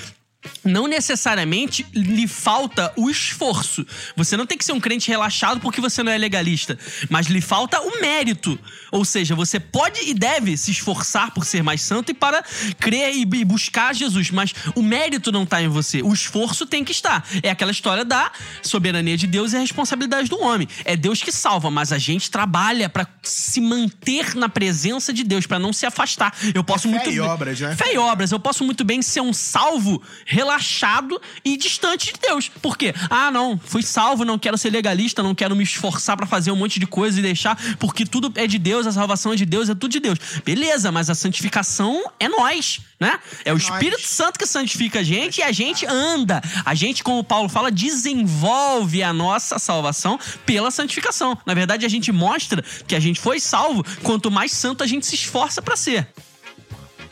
[0.65, 3.87] Não necessariamente lhe falta o esforço.
[4.17, 6.79] Você não tem que ser um crente relaxado porque você não é legalista.
[7.09, 8.59] Mas lhe falta o mérito.
[8.91, 12.45] Ou seja, você pode e deve se esforçar por ser mais santo e para
[12.79, 14.31] crer e buscar Jesus.
[14.31, 16.03] Mas o mérito não tá em você.
[16.03, 17.27] O esforço tem que estar.
[17.43, 18.31] É aquela história da
[18.63, 20.69] soberania de Deus e a responsabilidade do homem.
[20.85, 25.47] É Deus que salva, mas a gente trabalha para se manter na presença de Deus,
[25.47, 26.35] para não se afastar.
[26.55, 27.77] Eu posso É fé muito e obras, né?
[27.77, 28.33] Fé e obras.
[28.33, 30.03] Eu posso muito bem ser um salvo
[30.37, 32.51] relaxado e distante de Deus.
[32.61, 32.95] Por quê?
[33.09, 36.57] Ah, não, fui salvo, não quero ser legalista, não quero me esforçar pra fazer um
[36.57, 39.71] monte de coisa e deixar, porque tudo é de Deus, a salvação é de Deus,
[39.71, 40.19] é tudo de Deus.
[40.45, 43.19] Beleza, mas a santificação é nós, né?
[43.47, 46.43] É o Espírito Santo que santifica a gente e a gente anda.
[46.67, 51.39] A gente, como Paulo fala, desenvolve a nossa salvação pela santificação.
[51.47, 55.07] Na verdade, a gente mostra que a gente foi salvo quanto mais santo a gente
[55.07, 56.07] se esforça pra ser.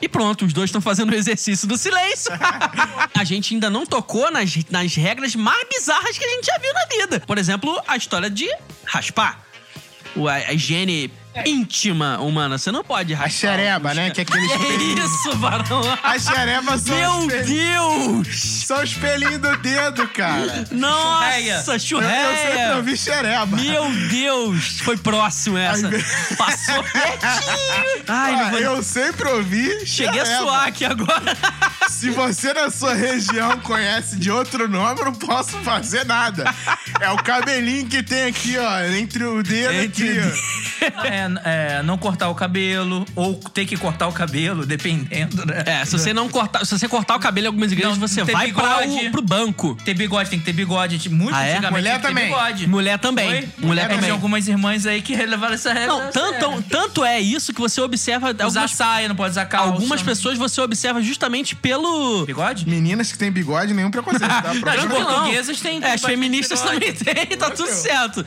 [0.04, 2.30] E pronto, os dois estão fazendo o exercício do silêncio.
[3.18, 6.74] a gente ainda não tocou nas, nas regras mais bizarras que a gente já viu
[6.74, 7.20] na vida.
[7.26, 8.46] Por exemplo, a história de
[8.84, 9.42] raspar.
[10.14, 11.10] O- A, a higiene
[11.46, 12.56] íntima humana.
[12.58, 13.30] Você não pode A raspar.
[13.30, 14.10] xereba, né?
[14.10, 15.04] Que é aquele Que espelhinho.
[15.04, 15.82] isso, varão?
[16.02, 18.40] As xerebas são, Meu Deus!
[18.66, 20.64] são os espelhinhos do dedo, cara.
[20.70, 22.76] Nossa, Eu, eu sempre churreia!
[22.76, 23.56] ouvi xereba.
[23.56, 24.80] Meu Deus!
[24.80, 25.88] Foi próximo essa.
[25.88, 28.04] Ai, Passou pertinho.
[28.08, 28.58] Ai, Ah, vou...
[28.60, 30.42] eu sempre ouvi Cheguei a xereba.
[30.44, 31.36] suar aqui agora.
[31.88, 36.44] Se você na sua região conhece de outro nome, eu não posso fazer nada.
[37.00, 40.18] É o cabelinho que tem aqui, ó, entre o dedo Entre aqui.
[40.20, 41.04] o ó.
[41.06, 45.62] É, é, não cortar o cabelo, ou ter que cortar o cabelo, dependendo, né?
[45.66, 48.22] É, se você não cortar, se você cortar o cabelo em algumas igrejas, Não, você
[48.24, 49.06] vai para bigode.
[49.08, 49.76] o, pro banco.
[49.84, 50.96] Ter bigode, tem que ter bigode.
[50.96, 51.52] Gente, Muito Ah, é?
[51.52, 52.24] antigamente Mulher também.
[52.26, 52.66] bigode.
[52.66, 53.48] Mulher também.
[53.58, 54.10] Mulher Teve também.
[54.10, 55.88] algumas irmãs aí que levaram essa regra.
[55.88, 59.72] Não, tanto, tanto é isso que você observa Usar algumas, saia, não pode usar calça.
[59.72, 62.68] algumas pessoas você observa justamente pelo Bigode?
[62.68, 64.50] Meninas que têm bigode, nenhum preconceito, tá?
[64.74, 65.82] As portuguesas têm.
[65.82, 66.92] É, as feministas bigode.
[66.92, 68.24] também têm, tá tudo certo.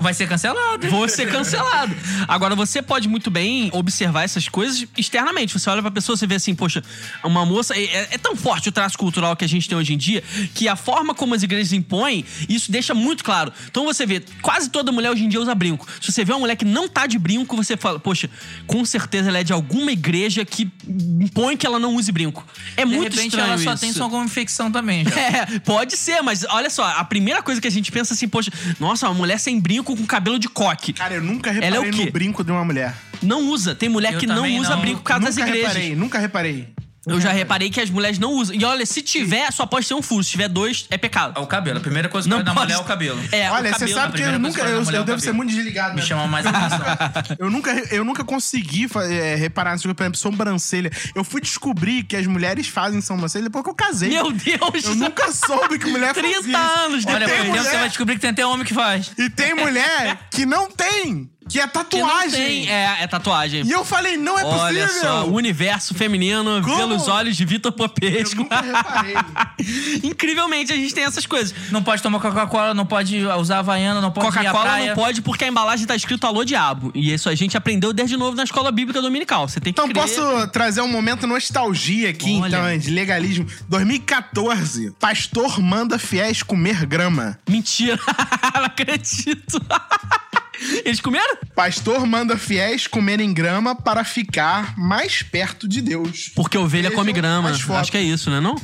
[0.00, 0.88] Vai ser cancelado.
[0.88, 1.94] Vou ser cancelado.
[2.34, 5.52] Agora, você pode muito bem observar essas coisas externamente.
[5.56, 6.82] Você olha pra pessoa, você vê assim, poxa,
[7.22, 7.76] uma moça.
[7.78, 10.22] É, é tão forte o traço cultural que a gente tem hoje em dia
[10.52, 13.52] que a forma como as igrejas impõem, isso deixa muito claro.
[13.70, 15.86] Então você vê, quase toda mulher hoje em dia usa brinco.
[16.00, 18.28] Se você vê uma mulher que não tá de brinco, você fala, poxa,
[18.66, 22.44] com certeza ela é de alguma igreja que impõe que ela não use brinco.
[22.76, 23.80] É De muito repente estranho ela só isso.
[23.80, 25.04] tem só alguma infecção também.
[25.04, 25.14] Já.
[25.34, 28.52] É, pode ser, mas olha só, a primeira coisa que a gente pensa assim, poxa,
[28.78, 30.92] nossa, uma mulher sem brinco com cabelo de coque.
[30.92, 32.04] Cara, eu nunca Ela é reparei o quê?
[32.04, 32.94] no brinco de uma mulher.
[33.22, 33.74] Não usa.
[33.74, 34.80] Tem mulher Eu que não também usa não.
[34.80, 35.72] brinco por causa das nunca igrejas.
[35.72, 36.74] reparei, nunca reparei.
[37.06, 38.56] Eu já reparei que as mulheres não usam.
[38.56, 40.24] E olha, se tiver, só pode ser um furo.
[40.24, 41.38] Se tiver dois, é pecado.
[41.38, 41.76] É o cabelo.
[41.76, 43.20] A primeira coisa que Não eu da pode- mulher é o cabelo.
[43.30, 44.40] É, Olha, o você cabelo- sabe que eu nunca.
[44.40, 45.36] coisa que Eu, eu eu é o devo ser cabelo.
[45.36, 45.94] muito desligado.
[45.96, 46.06] Me né?
[46.06, 46.78] chama mais atenção.
[47.38, 50.90] Eu nunca, eu nunca consegui fa- é, reparar nisso, por exemplo, sobrancelha.
[51.14, 54.08] Eu fui descobrir que as mulheres fazem sobrancelha depois que eu casei.
[54.08, 54.84] Meu Deus!
[54.86, 56.56] Eu nunca soube que mulher 30 fazia isso.
[56.56, 57.20] anos Olha, depois.
[57.20, 59.12] por tem tempo você mulher- vai descobrir que tem até homem que faz.
[59.18, 62.30] E tem mulher que não tem, que é Que não tatuagem.
[62.44, 62.68] tem.
[62.70, 63.64] É, é tatuagem.
[63.66, 65.02] E eu falei, não é Olha possível.
[65.10, 66.76] só, o universo feminino Como?
[66.76, 68.36] pelos olhos de Vitor Eu Popesco.
[68.42, 69.14] nunca reparei.
[70.02, 71.54] Incrivelmente, a gente tem essas coisas.
[71.70, 74.86] Não pode tomar Coca-Cola, não pode usar Havaiana, não pode ir à Coca-Cola praia.
[74.88, 76.90] não pode porque a embalagem tá escrito Alô Diabo.
[76.94, 79.48] E isso a gente aprendeu desde novo na escola bíblica dominical.
[79.48, 80.02] Você tem que Então crer.
[80.02, 82.48] posso trazer um momento nostalgia aqui, Olha.
[82.56, 83.46] então, de legalismo.
[83.68, 87.38] 2014, pastor manda fiéis comer grama.
[87.48, 87.98] Mentira.
[88.54, 89.60] não acredito.
[90.84, 91.36] Eles comeram?
[91.54, 96.30] Pastor manda fiéis comerem grama para ficar mais perto de Deus.
[96.34, 97.50] Porque ovelha Vejam come grama.
[97.50, 98.54] Acho que é isso, né não?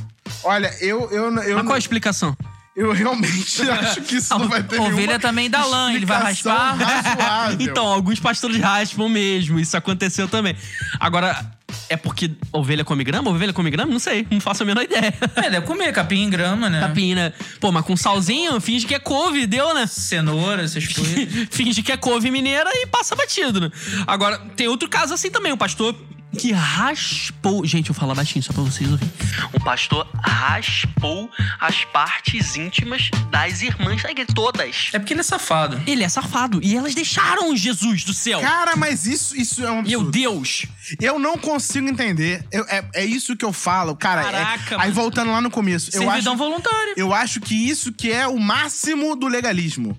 [0.44, 2.36] Olha, eu eu eu, Mas qual a explicação?
[2.76, 6.22] eu realmente acho que isso não vai ter Ovelha nenhuma também dá lã, ele vai
[6.22, 6.76] raspar.
[6.76, 7.56] razoável.
[7.60, 9.58] Então, alguns pastores raspam mesmo.
[9.58, 10.56] Isso aconteceu também.
[10.98, 11.44] Agora,
[11.88, 13.30] é porque ovelha come grama?
[13.30, 13.92] Ovelha come grama?
[13.92, 14.26] Não sei.
[14.30, 15.12] Não faço a menor ideia.
[15.36, 16.80] É, deve comer capim em grama, né?
[16.80, 17.34] Tapina.
[17.60, 19.86] Pô, mas com salzinho, finge que é couve, deu, né?
[19.86, 21.28] Cenoura, essas coisas.
[21.50, 23.70] finge que é couve mineira e passa batido, né?
[24.06, 25.52] Agora, tem outro caso assim também.
[25.52, 25.94] Um pastor
[26.38, 27.64] que raspou.
[27.66, 29.12] Gente, eu vou falar baixinho só pra vocês ouvirem.
[29.54, 34.28] Um pastor raspou as partes íntimas das irmãs da igreja.
[34.34, 34.90] Todas.
[34.92, 35.80] É porque ele é safado.
[35.86, 36.60] Ele é safado.
[36.62, 38.40] E elas deixaram Jesus do céu.
[38.40, 40.10] Cara, mas isso, isso é um Meu absurdo.
[40.10, 40.66] Deus.
[41.00, 42.44] Eu não consigo entender.
[42.50, 44.20] Eu- é, é isso que eu falo, cara.
[44.22, 44.92] é- Caraca, aí mano.
[44.94, 46.94] voltando lá no começo, eu Servidão acho, voluntário.
[46.96, 49.96] eu acho que isso que é o máximo do legalismo.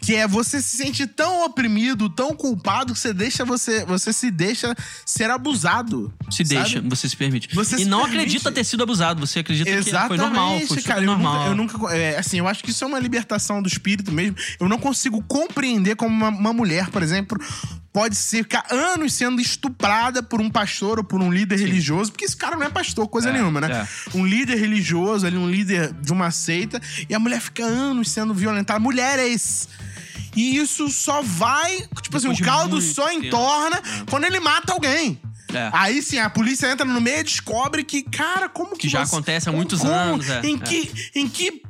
[0.00, 4.30] Que é você se sente tão oprimido, tão culpado que você deixa você, você se
[4.30, 4.74] deixa
[5.06, 6.12] ser abusado.
[6.30, 6.60] Se sabe?
[6.60, 7.54] deixa, você se permite.
[7.54, 8.18] Você e se não permite.
[8.18, 9.24] acredita ter sido abusado.
[9.26, 10.60] Você acredita Exatamente, que foi normal.
[10.66, 11.00] Foi cara.
[11.00, 11.34] Eu normal.
[11.54, 14.36] nunca, eu nunca- é, assim, eu acho que isso é uma libertação do espírito mesmo.
[14.58, 17.38] Eu não consigo compreender como uma, uma mulher, por exemplo,
[17.92, 22.24] pode ser ficar anos sendo estuprada por um pastor ou por um líder religioso, porque
[22.24, 23.86] esse cara não é pastor, coisa É, nenhuma, né?
[24.14, 28.32] Um líder religioso, ali, um líder de uma seita, e a mulher fica anos sendo
[28.32, 28.80] violentada.
[30.34, 31.76] E isso só vai.
[32.02, 33.26] Tipo assim, Depois o de caldo só tempo.
[33.26, 35.20] entorna quando ele mata alguém.
[35.52, 35.68] É.
[35.74, 38.78] Aí sim, a polícia entra no meio e descobre que, cara, como que.
[38.82, 40.58] Que já você- acontece há muitos como- anos, é, Em, é.
[40.58, 41.62] Que, em que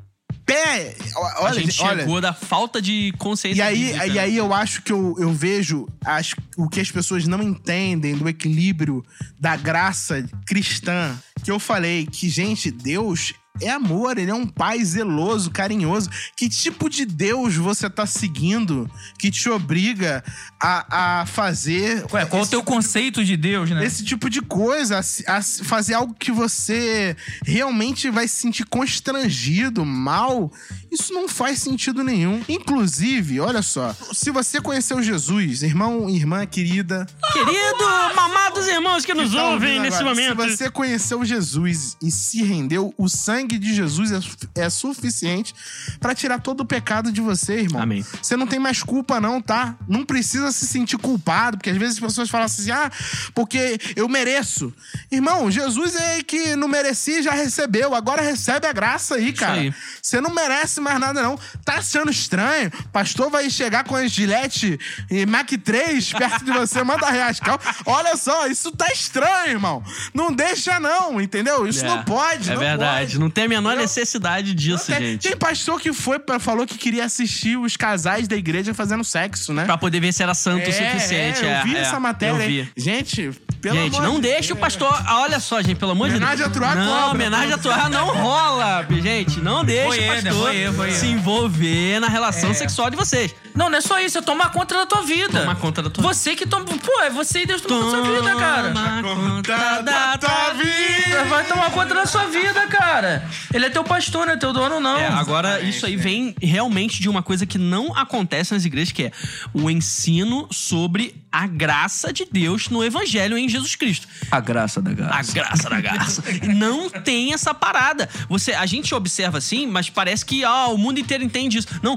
[0.47, 0.95] pé.
[1.16, 1.99] A Olha, gente olha.
[2.01, 3.59] chegou da falta de consciência.
[3.59, 4.20] E aí, bíblica, e né?
[4.20, 8.28] aí eu acho que eu, eu vejo as- o que as pessoas não entendem do
[8.28, 9.05] equilíbrio
[9.40, 11.18] da graça cristã.
[11.43, 16.09] Que eu falei que, gente, Deus é amor, ele é um pai zeloso, carinhoso.
[16.36, 20.24] Que tipo de Deus você tá seguindo que te obriga
[20.61, 22.05] a, a fazer.
[22.12, 23.84] Ué, qual o esse teu tipo conceito de Deus, né?
[23.84, 29.84] esse tipo de coisa, a a fazer algo que você realmente vai se sentir constrangido,
[29.84, 30.50] mal,
[30.90, 32.42] isso não faz sentido nenhum.
[32.48, 37.84] Inclusive, olha só, se você conheceu Jesus, irmão, irmã querida, Querido,
[38.14, 40.42] mamados irmãos que nos que tá ouvem nesse agora, momento.
[40.42, 45.55] se você conheceu Jesus e se rendeu, o sangue sangue de Jesus é, é suficiente
[46.01, 47.82] pra tirar todo o pecado de você, irmão.
[47.82, 48.05] Amém.
[48.20, 49.74] Você não tem mais culpa, não, tá?
[49.88, 52.90] Não precisa se sentir culpado, porque às vezes as pessoas falam assim, ah,
[53.34, 54.72] porque eu mereço.
[55.11, 57.95] Irmão, Jesus é que não merecia e já recebeu.
[57.95, 59.55] Agora recebe a graça aí, cara.
[59.61, 59.74] aí.
[60.01, 61.38] Você não merece mais nada, não.
[61.64, 62.70] Tá achando estranho?
[62.93, 64.78] Pastor vai chegar com a Gillette
[65.11, 67.59] e Mac 3 perto de você, manda reascar.
[67.86, 69.82] Olha só, isso tá estranho, irmão.
[70.14, 71.66] Não deixa, não, entendeu?
[71.66, 72.51] Isso É, não pode.
[72.51, 73.07] É não verdade.
[73.07, 73.18] pode.
[73.18, 73.83] Não tem a menor Entendeu?
[73.83, 75.28] necessidade disso, tem, gente.
[75.28, 79.53] tem pastor que foi pra, falou que queria assistir os casais da igreja fazendo sexo,
[79.53, 79.64] né?
[79.64, 81.45] Pra poder ver se era santo o suficiente.
[81.45, 82.47] É, eu vi é, essa é, matéria.
[82.47, 82.68] Vi.
[82.76, 83.30] Gente,
[83.61, 84.93] pelo gente, amor não de deixe o pastor.
[85.07, 86.22] Ah, Olha só, gente, pelo amor de Deus.
[86.22, 89.41] Homenagem a Troá Não, homenagem a Troá não rola, gente.
[89.41, 90.97] Não deixe Voyeur, o pastor Voyeur, voyeur.
[90.97, 92.55] se envolver na relação É.
[92.55, 93.35] sexual de vocês.
[93.55, 95.41] Não, não é só isso, é tomar conta da tua vida.
[95.41, 96.64] Tomar conta da tua Você que toma.
[96.64, 98.72] Pô, é você e Deus tomando sua vida, cara.
[98.72, 100.82] Toma conta da tua vida.
[101.25, 103.23] Vai tomar conta da sua vida, cara.
[103.53, 104.97] Ele é teu pastor, não é teu dono, não.
[104.99, 109.05] É, agora isso aí vem realmente de uma coisa que não acontece nas igrejas, que
[109.05, 109.12] é
[109.55, 114.07] o ensino sobre a graça de Deus no evangelho em Jesus Cristo.
[114.30, 115.33] A graça da A graça.
[115.33, 116.22] graça da graça.
[116.55, 118.09] Não tem essa parada.
[118.28, 121.68] Você, a gente observa assim, mas parece que ah, o mundo inteiro entende isso.
[121.83, 121.97] Não,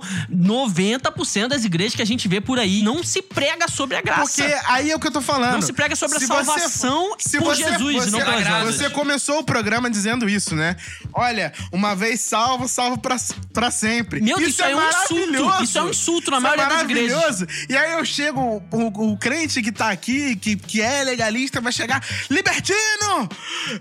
[0.60, 4.42] 90% das igrejas que a gente vê por aí não se prega sobre a graça.
[4.44, 5.54] Porque aí é o que eu tô falando.
[5.54, 8.42] Não se prega sobre a Se você- salvação se por você- Jesus, você, não pela
[8.42, 8.72] graça.
[8.72, 10.76] Você começou o programa dizendo isso, né?
[11.14, 13.18] Olha, uma vez salvo, salvo pra,
[13.54, 14.22] pra sempre.
[14.22, 15.64] Meu Deus, isso é um insulto.
[15.64, 17.16] Isso é um insulto na Isso é maioria das igrejas.
[17.18, 17.48] maravilhoso.
[17.70, 21.72] E aí eu chego, o, o crente que tá aqui, que, que é legalista, vai
[21.72, 22.00] chegar,
[22.30, 23.28] libertino!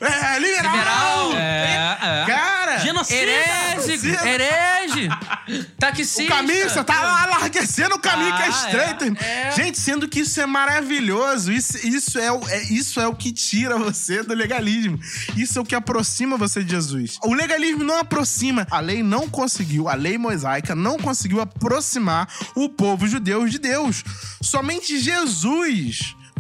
[0.01, 0.73] É, liberal!
[0.73, 1.33] Liberal.
[1.37, 2.25] É, é.
[2.27, 2.79] Cara!
[2.79, 3.15] Genocida.
[3.21, 5.09] Herege, herege,
[5.49, 6.25] O taxista.
[6.25, 9.05] caminho, você tá alarguecendo o caminho que é Ah, estreito.
[9.05, 9.23] irmão.
[9.55, 11.53] Gente, sendo que isso é maravilhoso.
[11.53, 14.99] Isso, isso, é, o- é- isso é o que tira você do legalismo.
[15.37, 17.19] Isso é o que aproxima você de Jesus.
[17.23, 18.67] O legalismo não aproxima.
[18.71, 24.03] A lei não conseguiu, a lei mosaica não conseguiu aproximar o povo judeu de Deus.
[24.43, 25.34] Somente Jesus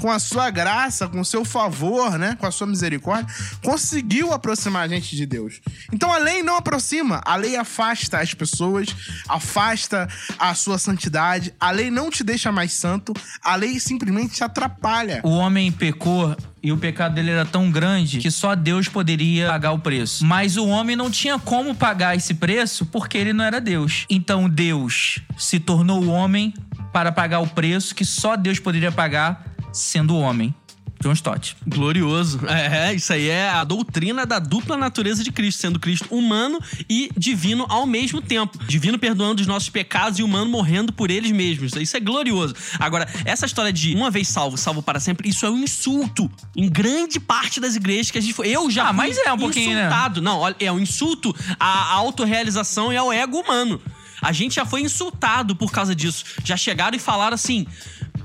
[0.00, 3.26] com a sua graça, com o seu favor, né, com a sua misericórdia,
[3.62, 5.60] conseguiu aproximar a gente de Deus.
[5.92, 8.88] Então a lei não aproxima, a lei afasta as pessoas,
[9.28, 14.44] afasta a sua santidade, a lei não te deixa mais santo, a lei simplesmente te
[14.44, 15.20] atrapalha.
[15.22, 19.72] O homem pecou e o pecado dele era tão grande que só Deus poderia pagar
[19.72, 20.24] o preço.
[20.24, 24.06] Mas o homem não tinha como pagar esse preço porque ele não era Deus.
[24.08, 26.54] Então Deus se tornou o homem
[26.94, 30.54] para pagar o preço que só Deus poderia pagar sendo homem.
[31.02, 31.54] John Stott.
[31.66, 32.40] Glorioso.
[32.48, 37.10] É, isso aí é a doutrina da dupla natureza de Cristo, sendo Cristo humano e
[37.14, 38.56] divino ao mesmo tempo.
[38.64, 41.72] Divino perdoando os nossos pecados e humano morrendo por eles mesmos.
[41.74, 42.54] Isso é glorioso.
[42.78, 46.70] Agora, essa história de uma vez salvo, salvo para sempre, isso é um insulto em
[46.70, 48.48] grande parte das igrejas que a gente foi.
[48.48, 49.86] Eu já Ah, mas é um pouquinho, né?
[49.86, 50.22] insultado.
[50.22, 53.78] Não, olha, é um insulto à autorrealização e ao ego humano.
[54.24, 56.24] A gente já foi insultado por causa disso.
[56.44, 57.66] Já chegaram e falaram assim.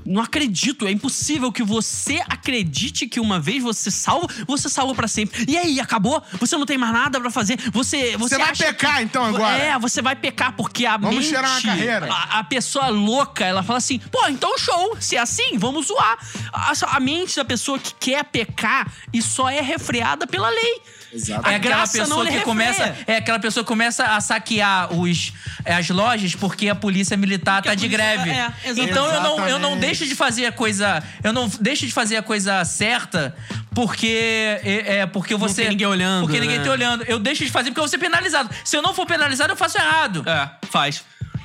[0.06, 5.06] Não acredito, é impossível que você acredite que uma vez você salva, você salva pra
[5.06, 5.44] sempre.
[5.46, 6.20] E aí, acabou?
[6.40, 7.58] Você não tem mais nada pra fazer?
[7.70, 9.56] Você você, Você vai pecar, que- então, agora?
[9.58, 12.12] É, você vai pecar porque a Vamos mente, tirar uma carreira.
[12.12, 16.18] A, a pessoa louca, ela fala assim: "Pô, então show, se é assim, vamos zoar".
[16.52, 20.80] A, a mente da pessoa que quer pecar e só é refreada pela lei.
[21.12, 21.46] Exato.
[21.46, 25.32] A É aquela pessoa que começa, é aquela pessoa que começa a saquear os,
[25.64, 28.30] as lojas porque a polícia militar Porque tá de polícia greve.
[28.30, 28.90] tá- é, exatamente.
[28.90, 32.16] então eu não, eu não deixo de fazer a coisa, eu não deixo de fazer
[32.16, 33.34] a coisa certa
[33.74, 36.64] porque é, é, porque você tem ninguém olhando, porque ninguém né?
[36.64, 37.04] tá olhando.
[37.04, 38.50] Eu deixo de fazer porque eu vou ser penalizado.
[38.64, 40.24] Se eu não for penalizado, eu faço errado.
[40.26, 41.02] É, faz.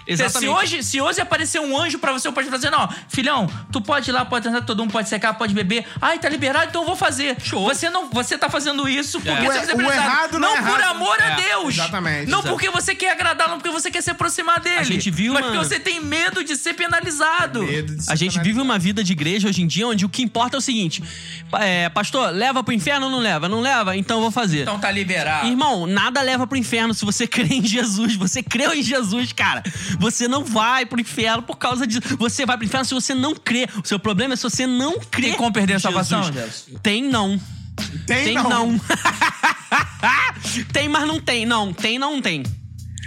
[0.08, 0.40] Exatamente.
[0.40, 3.82] Se hoje, se hoje aparecer um anjo pra você, eu pode fazer, não, filhão, tu
[3.82, 5.86] pode ir lá, pode entrar, todo mundo pode secar, pode beber.
[6.02, 7.36] Ai, tá liberado, então eu vou fazer.
[7.42, 7.64] Show.
[7.66, 9.36] Você não, você tá fazendo isso porque É.
[9.42, 10.08] você O- quer ser o penalizado.
[10.08, 10.96] errado não é por errado.
[10.96, 11.74] amor a É, Deus.
[11.74, 12.30] exatamente.
[12.30, 12.54] Não Exato.
[12.56, 14.78] porque você quer agradar, não porque você quer se aproximar dele.
[14.80, 17.64] A gente viu Mas uma- porque você tem medo de ser penalizado.
[17.64, 20.10] Medo de ser A gente vive uma vida de igreja hoje em dia onde o
[20.10, 21.02] que importa é o seguinte:
[21.60, 23.50] é, pastor, leva pro inferno ou não leva?
[23.50, 23.96] Não leva?
[23.98, 24.62] Então eu vou fazer.
[24.62, 25.48] Então tá liberado.
[25.48, 28.16] Irmão, nada leva pro inferno se você crê em Jesus.
[28.16, 29.64] Você creu em Jesus, cara.
[30.00, 32.02] Você não vai pro inferno por causa disso.
[32.18, 33.68] Você vai pro inferno se você não crê.
[33.84, 35.30] O seu problema é se você não crê.
[35.30, 36.66] Tem como perder a salvação, Jesus.
[36.82, 37.40] Tem não.
[38.06, 38.80] Tem, Tem não.
[40.72, 41.46] tem, mas não tem.
[41.46, 42.44] Não, tem, não tem.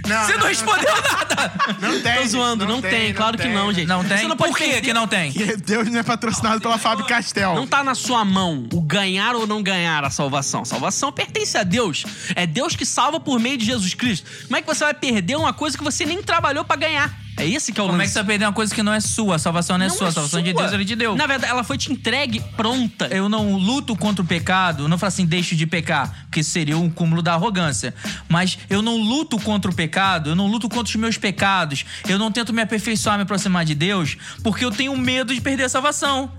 [0.07, 1.53] Não, Você não respondeu nada.
[1.81, 2.15] Não tem.
[2.15, 3.87] Tô zoando, não, tem, Claro que não, gente.
[3.87, 4.19] Não tem?
[4.19, 5.33] Você não pode Por que que não tem?
[5.33, 7.55] Que Deus não é patrocinado pela Fábio Castel.
[7.55, 10.65] Não tá na sua mão o ganhar ou não ganhar a salvação.
[10.65, 12.05] Salvação pertence a Deus.
[12.35, 14.29] É Deus que salva por meio de Jesus Cristo.
[14.47, 17.28] Como é que você vai perder uma coisa que você nem trabalhou pra ganhar?
[17.39, 18.09] É esse que é o Como é lance.
[18.11, 19.37] que você vai perder uma coisa que não é sua?
[19.37, 20.09] A salvação não é Não sua.
[20.09, 20.53] é A salvação de.
[20.53, 21.15] Deus, ele te deu.
[21.15, 23.07] Na verdade, ela foi te entregue pronta.
[23.07, 26.77] Eu não luto contra o pecado, eu não falo assim, deixo de pecar, porque seria
[26.77, 27.95] um cúmulo da arrogância.
[28.29, 32.19] Mas eu não luto contra o pecado, eu não luto contra os meus pecados, eu
[32.19, 35.69] não tento me aperfeiçoar, me aproximar de Deus, porque eu tenho medo de perder a
[35.69, 36.33] salvação.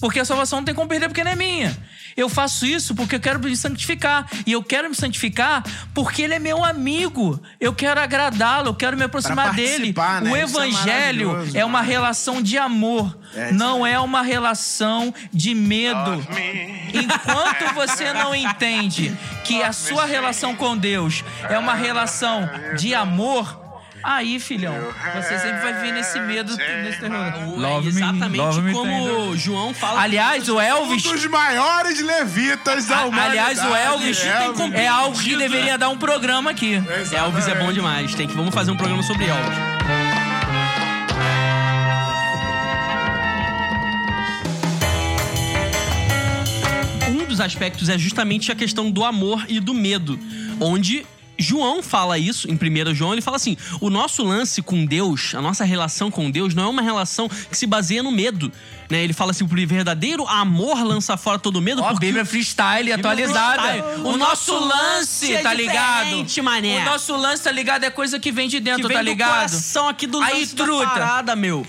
[0.00, 1.76] Porque a salvação não tem como perder porque não é minha.
[2.16, 4.26] Eu faço isso porque eu quero me santificar.
[4.46, 5.62] E eu quero me santificar
[5.94, 7.40] porque ele é meu amigo.
[7.60, 9.92] Eu quero agradá-lo, eu quero me aproximar dele.
[10.20, 10.30] né?
[10.30, 11.58] O é evangelho maravilhoso.
[11.58, 16.26] é uma relação de amor, É não é uma relação de medo.
[16.92, 23.61] Enquanto você não entende que a sua relação com Deus é uma relação de amor,
[24.02, 24.74] aí, filhão,
[25.14, 27.64] você sempre vai viver nesse medo, nesse terror.
[27.64, 30.00] é exatamente como João fala.
[30.02, 31.02] Aliás, o Um Elvis.
[31.02, 33.38] dos maiores levitas da humanidade.
[33.38, 34.74] Aliás, o Elvis Elvis.
[34.74, 36.82] é algo que deveria dar um programa aqui.
[37.12, 38.14] Elvis é bom demais.
[38.14, 39.58] Tem que vamos fazer um programa sobre Elvis.
[47.08, 50.18] Um dos aspectos é justamente a questão do amor e do medo,
[50.60, 51.04] onde
[51.38, 55.42] João fala isso em 1 João, ele fala assim: o nosso lance com Deus, a
[55.42, 58.52] nossa relação com Deus, não é uma relação que se baseia no medo.
[58.90, 59.02] Né?
[59.02, 61.82] Ele fala assim: o verdadeiro amor lança fora todo medo.
[61.82, 63.62] Ó, porque Bíblia freestyle atualizada.
[63.62, 64.06] freestyle.
[64.06, 66.26] O nosso lance, é tá ligado?
[66.42, 66.82] mané.
[66.82, 67.84] O nosso lance, tá ligado?
[67.84, 69.30] É coisa que vem de que dentro, vem tá do ligado?
[69.30, 70.86] coração aqui do Aí, lance da truta.
[70.86, 71.66] parada, meu.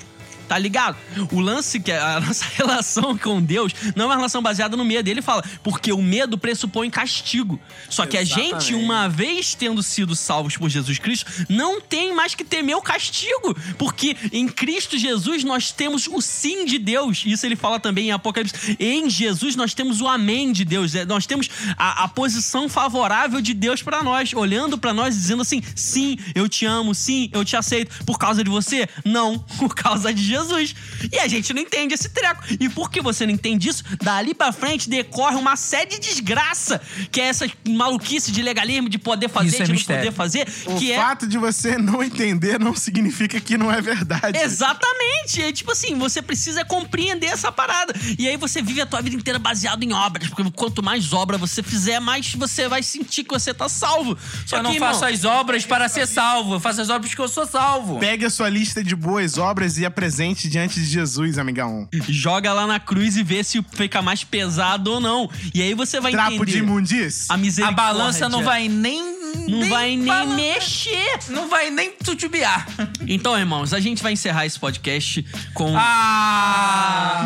[0.47, 0.97] Tá ligado?
[1.31, 4.85] O lance que é a nossa relação com Deus não é uma relação baseada no
[4.85, 5.07] medo.
[5.07, 7.59] Ele fala, porque o medo pressupõe castigo.
[7.89, 8.75] Só que a gente, Exatamente.
[8.75, 13.55] uma vez tendo sido salvos por Jesus Cristo, não tem mais que temer o castigo.
[13.77, 17.23] Porque em Cristo Jesus nós temos o sim de Deus.
[17.25, 18.75] Isso ele fala também em Apocalipse.
[18.79, 20.95] Em Jesus nós temos o amém de Deus.
[20.95, 25.41] É, Nós temos a, a posição favorável de Deus pra nós, olhando pra nós, dizendo
[25.41, 28.03] assim: sim, eu te amo, sim, eu te aceito.
[28.05, 28.87] Por causa de você?
[29.05, 30.75] Não, por causa de Jesus.
[31.11, 32.43] E a gente não entende esse treco.
[32.59, 33.83] E por que você não entende isso?
[34.01, 36.81] Dali pra frente decorre uma série de desgraça,
[37.11, 40.03] que é essa maluquice de legalismo, de poder fazer, Isso é de não mistério.
[40.03, 43.81] poder fazer, O que é fato de você não entender não significa que não é
[43.81, 44.37] verdade.
[44.37, 45.41] Exatamente.
[45.41, 47.93] É tipo assim, você precisa compreender essa parada.
[48.17, 50.27] E aí você vive a tua vida inteira baseado em obras.
[50.29, 54.17] Porque quanto mais obra você fizer, mais você vai sentir que você tá salvo.
[54.45, 56.55] Só Eu não que, faço irmão, as obras para ser salvo.
[56.55, 57.99] Eu faço as obras porque eu sou salvo.
[57.99, 59.85] Pegue a sua lista de boas obras e
[60.23, 61.87] apresente diante de Jesus, amigão.
[62.07, 65.29] joga lá na cruz e vê se fica mais pesado ou não.
[65.53, 67.27] E aí você vai Trapo entender de imundice.
[67.29, 69.22] a A balança não vai nem.
[69.47, 71.19] Não vai nem mexer.
[71.29, 72.65] Não vai nem tutubiar.
[73.07, 75.73] Então, irmãos, a gente vai encerrar esse podcast com.
[75.77, 77.23] Ah!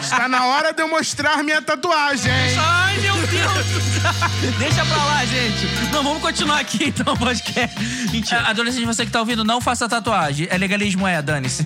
[0.00, 2.32] Está na hora de eu mostrar minha tatuagem.
[2.58, 3.66] Ai, meu Deus!
[4.58, 5.66] Deixa pra lá, gente.
[5.92, 7.78] Não, vamos continuar aqui então o podcast.
[8.10, 8.40] Mentira.
[8.40, 10.48] É, Adolescente, você que tá ouvindo, não faça tatuagem.
[10.50, 11.64] É legalismo, é, dane-se.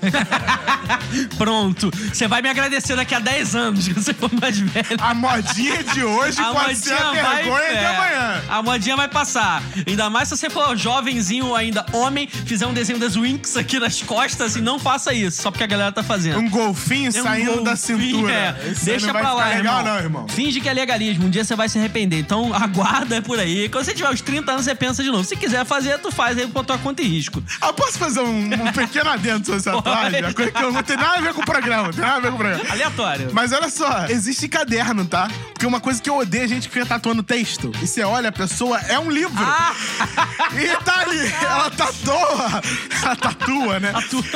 [1.38, 1.90] Pronto.
[1.90, 4.96] Você vai me agradecer daqui a 10 anos, que você for mais velho.
[4.98, 8.42] A modinha de hoje pode ser a vergonha de é, amanhã.
[8.48, 9.62] A modinha vai passar.
[9.86, 14.00] Ainda mais se você for jovenzinho ainda, homem, fizer um desenho das Winx aqui nas
[14.02, 16.38] costas e não faça isso, só porque a galera tá fazendo.
[16.38, 18.32] Um golfinho É um saindo da golfinho, cintura.
[18.32, 18.70] é.
[18.70, 19.84] Isso Deixa pra lá, legal, irmão.
[19.94, 20.28] não, irmão.
[20.28, 21.26] Finge que é legalismo.
[21.26, 22.18] Um dia você vai se arrepender.
[22.18, 23.68] Então aguarda por aí.
[23.68, 25.24] Quando você tiver uns 30 anos, você pensa de novo.
[25.24, 27.42] Se quiser fazer, tu faz aí por tua conta e risco.
[27.62, 30.20] Eu posso fazer um, um pequeno adendo sobre essa tatuagem?
[30.22, 32.20] Uma coisa que eu não tem nada a ver com o programa, tem nada a
[32.20, 32.64] ver com o programa.
[32.70, 33.30] Aleatório.
[33.32, 35.28] Mas olha só, existe caderno, tá?
[35.52, 37.72] Porque uma coisa que eu odeio é gente que fica tatuando texto.
[37.82, 39.32] E você olha, a pessoa é um livro.
[39.36, 39.65] Ah!
[40.56, 42.62] E tá ali, ela tatua.
[43.02, 43.92] Ela tatua, né?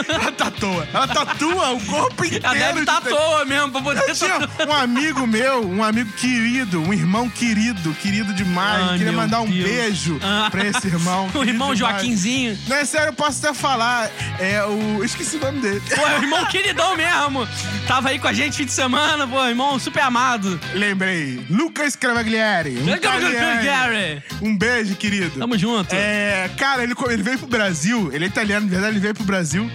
[0.08, 0.88] Ela tatua.
[0.92, 2.44] Ela tatua o corpo inteiro.
[2.44, 3.16] Ela deve de à texto.
[3.16, 7.94] toa mesmo pra poder Eu tinha um amigo meu, um amigo querido, um irmão querido,
[7.94, 8.90] querido demais.
[8.90, 9.64] Ai, Queria mandar um Deus.
[9.64, 10.48] beijo Ah.
[10.50, 11.30] pra esse irmão.
[11.34, 11.94] O irmão demais.
[12.02, 12.58] Joaquinzinho.
[12.68, 14.10] Não, é sério, eu posso até falar.
[14.38, 15.02] É o.
[15.04, 15.82] Esqueci o nome dele.
[15.94, 17.48] Pô, é o irmão queridão mesmo.
[17.86, 20.60] Tava aí com a gente fim de semana, pô, irmão super amado.
[20.74, 21.44] Lembrei.
[21.48, 22.76] Lucas Cravaglieri.
[24.42, 25.09] Um, um beijo, querido.
[25.38, 25.94] Tamo junto.
[25.94, 28.10] É, cara, ele, ele veio pro Brasil.
[28.12, 29.70] Ele é italiano, na verdade, ele veio pro Brasil.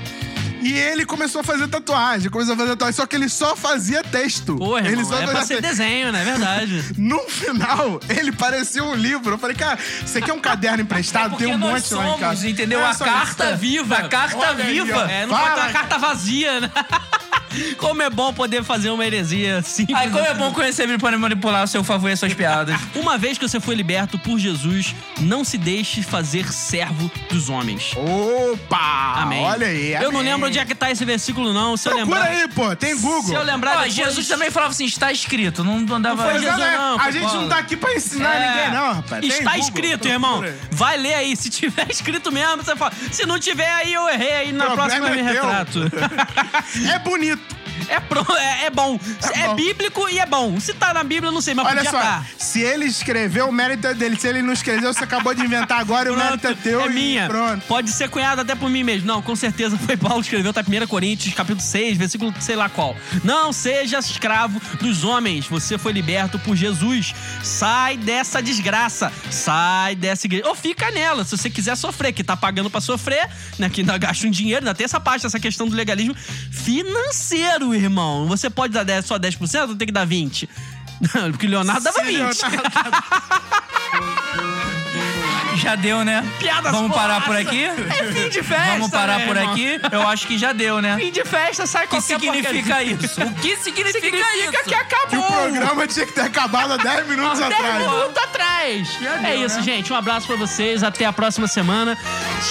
[0.62, 4.02] E ele começou a fazer tatuagem, começou a fazer tatuagem, só que ele só fazia
[4.04, 4.56] texto.
[4.56, 5.70] Pô, ele irmão, só é pra ser texto.
[5.78, 6.22] desenho, né?
[6.22, 6.84] É verdade.
[6.98, 9.36] No final, ele parecia um livro.
[9.36, 11.32] Eu falei, cara, você quer um caderno emprestado?
[11.32, 12.50] Porque Tem um monte lá em somos, casa.
[12.50, 12.80] entendeu?
[12.80, 13.58] Olha a carta isso.
[13.58, 13.96] viva.
[13.96, 14.98] A carta Olha aí, viva.
[14.98, 15.06] ó.
[15.08, 16.72] É, não pode ter uma carta vazia, né?
[17.78, 19.98] Como é bom poder fazer uma heresia simples.
[19.98, 22.80] Ai, como é bom conhecer ele para manipular a seu favor e as suas piadas.
[22.96, 27.94] Uma vez que você foi liberto por Jesus, não se deixe fazer servo dos homens.
[27.96, 29.14] Opa!
[29.22, 29.44] Amém.
[29.44, 29.94] Olha aí.
[29.94, 30.32] Eu não amém.
[30.34, 31.76] lembro onde é que tá esse versículo, não.
[31.78, 32.32] Se eu Procura lembrar.
[32.42, 32.76] aí, pô.
[32.76, 33.24] Tem Google.
[33.24, 33.94] Se eu lembrar Ó, depois...
[33.94, 35.64] Jesus também falava assim, está escrito.
[35.64, 36.16] Não, não dava...
[36.16, 37.42] Não foi Mas Jesus, olha, não, a gente Paulo.
[37.42, 38.50] não tá aqui pra ensinar É.
[38.50, 39.22] ninguém, não, rapaz.
[39.22, 40.42] Tem Está Google, escrito, irmão.
[40.42, 40.54] aí.
[40.72, 41.36] Vai ler aí.
[41.36, 42.92] Se tiver escrito mesmo, você fala.
[43.12, 45.44] Se não tiver aí, eu errei aí na Problema próxima eu me é teu.
[45.46, 45.80] retrato.
[46.94, 47.42] É bonito.
[47.90, 49.00] É, pro- é, é bom.
[49.34, 49.56] É, bom.
[49.56, 50.60] bíblico e é bom.
[50.60, 52.26] Se tá na Bíblia, eu não sei, mas Olha podia só, tá.
[52.38, 54.16] se ele escreveu, o mérito é dele.
[54.20, 56.82] Se ele não escreveu, você acabou de inventar agora e o mérito é teu.
[56.82, 57.28] é minha.
[57.28, 57.64] Pronto.
[57.68, 59.08] Pode ser cunhado até por mim mesmo.
[59.08, 62.70] Não, com certeza foi Paulo que escreveu, tá 1 Coríntios, capítulo 6, versículo sei lá
[62.70, 62.96] qual.
[63.24, 65.48] Não seja escravo dos homens.
[65.48, 67.14] Você foi liberto por Jesus.
[67.44, 69.12] Sai dessa desgraça.
[69.30, 70.48] Sai dessa igreja.
[70.48, 73.28] Ou fica nela, se você quiser sofrer, que tá pagando pra sofrer,
[73.60, 73.70] né?
[73.70, 76.16] Que ainda gasta um dinheiro, ainda tem essa parte, essa questão do legalismo
[76.52, 78.26] financeiro, irmão.
[78.28, 80.48] Você pode dar 10, só 10% ou tem que dar 20%?
[81.32, 82.18] Porque o Leonardo dava Se 20.
[82.18, 83.56] Leonardo-
[85.56, 86.24] Já deu, né?
[86.38, 87.64] Piadas Vamos parar por aqui?
[87.64, 89.54] É fim de festa, Vamos parar né, por irmão?
[89.54, 89.80] aqui?
[89.90, 90.98] Eu acho que já deu, né?
[91.00, 92.98] Fim de festa, sai O que significa porcaria.
[93.02, 93.22] isso?
[93.22, 94.64] O que significa, Significa isso?
[94.66, 95.08] que acabou.
[95.08, 97.88] Que o programa tinha que ter acabado há 10 minutos 10 atrás.
[97.88, 98.98] minutos atrás.
[99.02, 99.64] Já é deu, isso, né?
[99.64, 99.94] gente.
[99.94, 100.84] Um abraço pra vocês.
[100.84, 101.98] Até a próxima semana.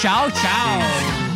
[0.01, 1.34] Tchau, tchau.